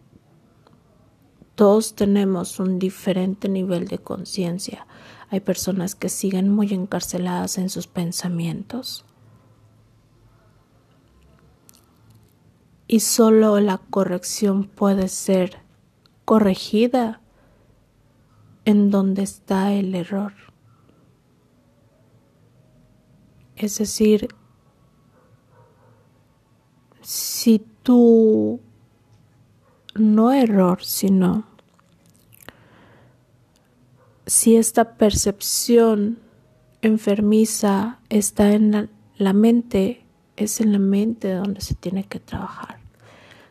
Todos 1.55 1.95
tenemos 1.95 2.59
un 2.59 2.79
diferente 2.79 3.49
nivel 3.49 3.87
de 3.87 3.99
conciencia. 3.99 4.87
Hay 5.29 5.41
personas 5.41 5.95
que 5.95 6.09
siguen 6.09 6.49
muy 6.49 6.73
encarceladas 6.73 7.57
en 7.57 7.69
sus 7.69 7.87
pensamientos. 7.87 9.05
Y 12.91 13.01
solo 13.01 13.59
la 13.59 13.77
corrección 13.77 14.63
puede 14.63 15.09
ser 15.09 15.59
corregida 16.25 17.21
en 18.65 18.89
donde 18.89 19.21
está 19.21 19.73
el 19.73 19.93
error. 19.93 20.33
Es 23.55 23.77
decir, 23.77 24.29
si 27.01 27.63
tú, 27.83 28.59
no 29.93 30.31
error, 30.31 30.83
sino 30.83 31.45
si 34.25 34.55
esta 34.55 34.95
percepción 34.95 36.17
enfermiza 36.81 37.99
está 38.09 38.53
en 38.53 38.71
la, 38.71 38.89
la 39.17 39.33
mente, 39.33 40.03
es 40.37 40.59
en 40.59 40.71
la 40.71 40.79
mente 40.79 41.33
donde 41.33 41.61
se 41.61 41.75
tiene 41.75 42.05
que 42.05 42.19
trabajar. 42.19 42.78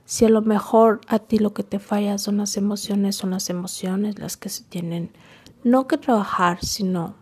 Si 0.09 0.25
a 0.25 0.31
lo 0.31 0.41
mejor 0.41 1.03
a 1.07 1.19
ti 1.19 1.39
lo 1.39 1.53
que 1.53 1.63
te 1.63 1.79
falla 1.79 2.17
son 2.17 2.39
las 2.39 2.57
emociones, 2.57 3.15
son 3.15 3.29
las 3.29 3.51
emociones 3.51 4.19
las 4.19 4.39
que 4.39 4.49
se 4.49 4.65
tienen 4.65 5.11
no 5.65 5.87
que 5.87 5.99
trabajar, 5.99 6.65
sino 6.65 7.15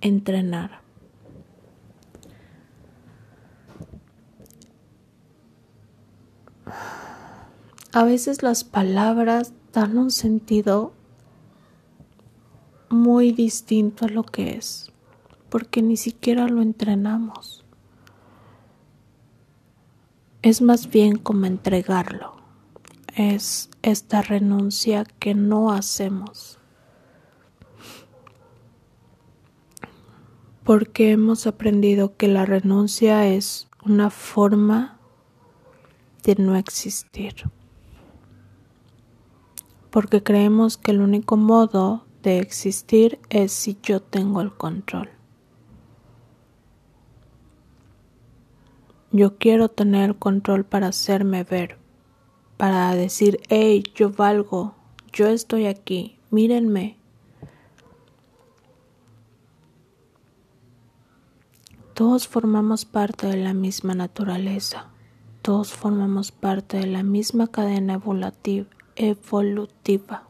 entrenar. 0.00 0.80
A 7.92 8.02
veces 8.02 8.42
las 8.42 8.64
palabras 8.64 9.52
dan 9.72 9.96
un 9.96 10.10
sentido 10.10 10.94
muy 12.90 13.30
distinto 13.30 14.04
a 14.04 14.08
lo 14.08 14.24
que 14.24 14.56
es, 14.56 14.90
porque 15.48 15.80
ni 15.80 15.96
siquiera 15.96 16.48
lo 16.48 16.60
entrenamos. 16.60 17.65
Es 20.42 20.62
más 20.62 20.90
bien 20.90 21.16
como 21.18 21.46
entregarlo, 21.46 22.36
es 23.14 23.70
esta 23.82 24.22
renuncia 24.22 25.04
que 25.18 25.34
no 25.34 25.72
hacemos. 25.72 26.58
Porque 30.64 31.12
hemos 31.12 31.46
aprendido 31.46 32.16
que 32.16 32.28
la 32.28 32.44
renuncia 32.44 33.26
es 33.26 33.68
una 33.84 34.10
forma 34.10 34.98
de 36.24 36.34
no 36.36 36.56
existir 36.56 37.50
porque 39.96 40.22
creemos 40.22 40.76
que 40.76 40.90
el 40.90 41.00
único 41.00 41.38
modo 41.38 42.04
de 42.22 42.38
existir 42.40 43.18
es 43.30 43.50
si 43.50 43.78
yo 43.82 44.02
tengo 44.02 44.42
el 44.42 44.54
control. 44.54 45.08
Yo 49.18 49.38
quiero 49.38 49.70
tener 49.70 50.10
el 50.10 50.16
control 50.16 50.66
para 50.66 50.88
hacerme 50.88 51.42
ver, 51.42 51.78
para 52.58 52.94
decir, 52.94 53.40
hey, 53.48 53.82
yo 53.94 54.10
valgo, 54.10 54.74
yo 55.10 55.28
estoy 55.28 55.64
aquí, 55.64 56.18
mírenme. 56.30 56.98
Todos 61.94 62.28
formamos 62.28 62.84
parte 62.84 63.26
de 63.26 63.38
la 63.38 63.54
misma 63.54 63.94
naturaleza, 63.94 64.90
todos 65.40 65.72
formamos 65.72 66.30
parte 66.30 66.76
de 66.76 66.86
la 66.86 67.02
misma 67.02 67.46
cadena 67.46 67.94
evolutiva. 68.96 70.28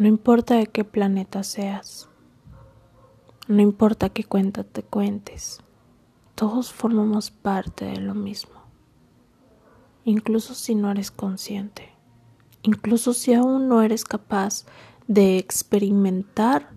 No 0.00 0.08
importa 0.08 0.56
de 0.56 0.66
qué 0.66 0.82
planeta 0.82 1.44
seas, 1.44 2.08
no 3.46 3.62
importa 3.62 4.08
qué 4.08 4.24
cuenta 4.24 4.64
te 4.64 4.82
cuentes, 4.82 5.60
todos 6.36 6.70
formamos 6.72 7.30
parte 7.30 7.86
de 7.86 7.96
lo 7.96 8.14
mismo, 8.14 8.60
incluso 10.04 10.54
si 10.54 10.74
no 10.74 10.90
eres 10.90 11.10
consciente, 11.10 11.92
incluso 12.62 13.14
si 13.14 13.32
aún 13.32 13.68
no 13.68 13.80
eres 13.82 14.04
capaz 14.04 14.66
de 15.08 15.38
experimentar 15.38 16.70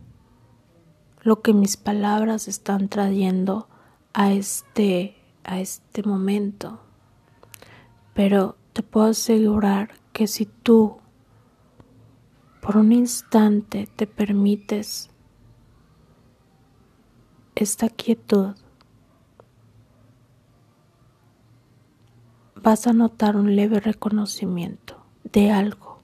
lo 1.21 1.41
que 1.41 1.53
mis 1.53 1.75
palabras 1.75 2.47
están 2.47 2.87
trayendo 2.87 3.67
a 4.13 4.31
este 4.31 5.15
a 5.43 5.59
este 5.59 6.03
momento. 6.03 6.79
Pero 8.13 8.55
te 8.73 8.81
puedo 8.81 9.07
asegurar 9.07 9.89
que 10.13 10.27
si 10.27 10.45
tú 10.45 10.99
por 12.61 12.77
un 12.77 12.93
instante 12.93 13.87
te 13.93 14.07
permites 14.07 15.09
esta 17.55 17.89
quietud, 17.89 18.55
vas 22.61 22.87
a 22.87 22.93
notar 22.93 23.35
un 23.35 23.55
leve 23.55 23.79
reconocimiento 23.79 25.03
de 25.23 25.51
algo. 25.51 25.99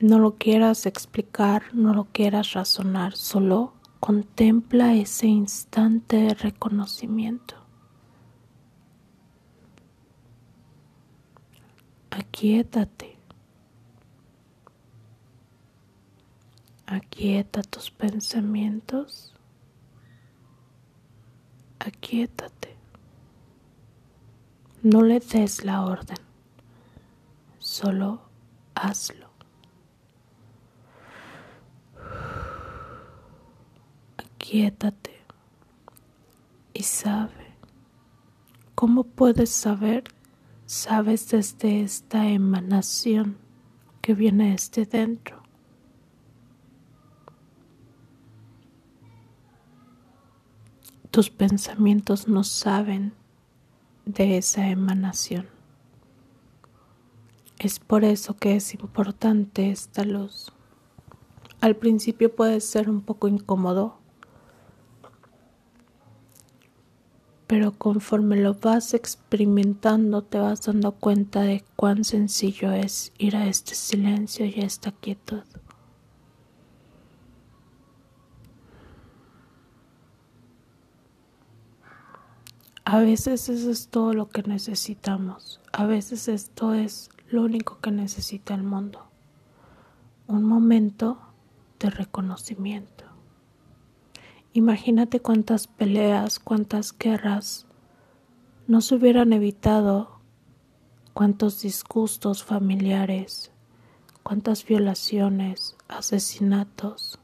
No 0.00 0.18
lo 0.18 0.36
quieras 0.36 0.86
explicar, 0.86 1.74
no 1.74 1.94
lo 1.94 2.04
quieras 2.04 2.52
razonar, 2.52 3.16
solo 3.16 3.72
contempla 4.00 4.94
ese 4.94 5.26
instante 5.26 6.16
de 6.16 6.34
reconocimiento. 6.34 7.68
aquietate. 12.38 13.18
Aquieta 16.86 17.62
tus 17.62 17.90
pensamientos. 17.90 19.34
Aquietate. 21.80 22.67
No 24.82 25.02
le 25.02 25.20
des 25.20 25.64
la 25.64 25.84
orden, 25.84 26.18
solo 27.58 28.22
hazlo. 28.74 29.28
Aquietate 34.16 35.24
y 36.72 36.82
sabe. 36.82 37.54
¿Cómo 38.74 39.02
puedes 39.04 39.50
saber 39.50 40.04
sabes 40.68 41.30
desde 41.30 41.80
esta 41.80 42.28
emanación 42.28 43.38
que 44.02 44.12
viene 44.12 44.50
desde 44.50 44.84
dentro. 44.84 45.42
Tus 51.10 51.30
pensamientos 51.30 52.28
no 52.28 52.44
saben 52.44 53.14
de 54.08 54.38
esa 54.38 54.68
emanación. 54.68 55.46
Es 57.58 57.78
por 57.78 58.04
eso 58.04 58.34
que 58.34 58.56
es 58.56 58.74
importante 58.74 59.70
esta 59.70 60.04
luz. 60.04 60.52
Al 61.60 61.76
principio 61.76 62.34
puede 62.34 62.60
ser 62.60 62.88
un 62.88 63.02
poco 63.02 63.28
incómodo 63.28 63.98
pero 67.48 67.72
conforme 67.72 68.36
lo 68.36 68.54
vas 68.54 68.92
experimentando 68.92 70.22
te 70.22 70.38
vas 70.38 70.60
dando 70.66 70.92
cuenta 70.92 71.40
de 71.40 71.64
cuán 71.76 72.04
sencillo 72.04 72.72
es 72.72 73.10
ir 73.16 73.36
a 73.36 73.46
este 73.48 73.74
silencio 73.74 74.44
y 74.44 74.60
a 74.60 74.66
esta 74.66 74.92
quietud. 74.92 75.42
A 82.90 83.00
veces 83.00 83.50
eso 83.50 83.70
es 83.70 83.88
todo 83.88 84.14
lo 84.14 84.30
que 84.30 84.42
necesitamos, 84.42 85.60
a 85.72 85.84
veces 85.84 86.26
esto 86.26 86.72
es 86.72 87.10
lo 87.28 87.42
único 87.42 87.80
que 87.80 87.90
necesita 87.90 88.54
el 88.54 88.62
mundo, 88.62 89.10
un 90.26 90.42
momento 90.42 91.18
de 91.80 91.90
reconocimiento. 91.90 93.04
Imagínate 94.54 95.20
cuántas 95.20 95.66
peleas, 95.66 96.38
cuántas 96.38 96.96
guerras 96.96 97.66
no 98.66 98.80
se 98.80 98.94
hubieran 98.94 99.34
evitado, 99.34 100.20
cuántos 101.12 101.60
disgustos 101.60 102.42
familiares, 102.42 103.52
cuántas 104.22 104.64
violaciones, 104.64 105.76
asesinatos 105.88 107.18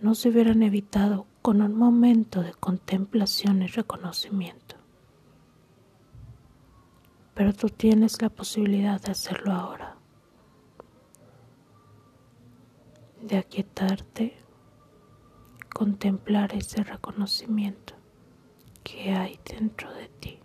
no 0.00 0.14
se 0.14 0.30
hubieran 0.30 0.62
evitado 0.62 1.26
con 1.42 1.62
un 1.62 1.74
momento 1.74 2.42
de 2.42 2.52
contemplación 2.52 3.62
y 3.62 3.66
reconocimiento. 3.66 4.76
Pero 7.34 7.52
tú 7.52 7.68
tienes 7.68 8.20
la 8.20 8.30
posibilidad 8.30 9.00
de 9.00 9.12
hacerlo 9.12 9.52
ahora, 9.52 9.96
de 13.22 13.36
aquietarte 13.36 14.36
contemplar 15.74 16.54
ese 16.54 16.82
reconocimiento 16.82 17.94
que 18.82 19.12
hay 19.12 19.38
dentro 19.44 19.92
de 19.94 20.08
ti. 20.08 20.39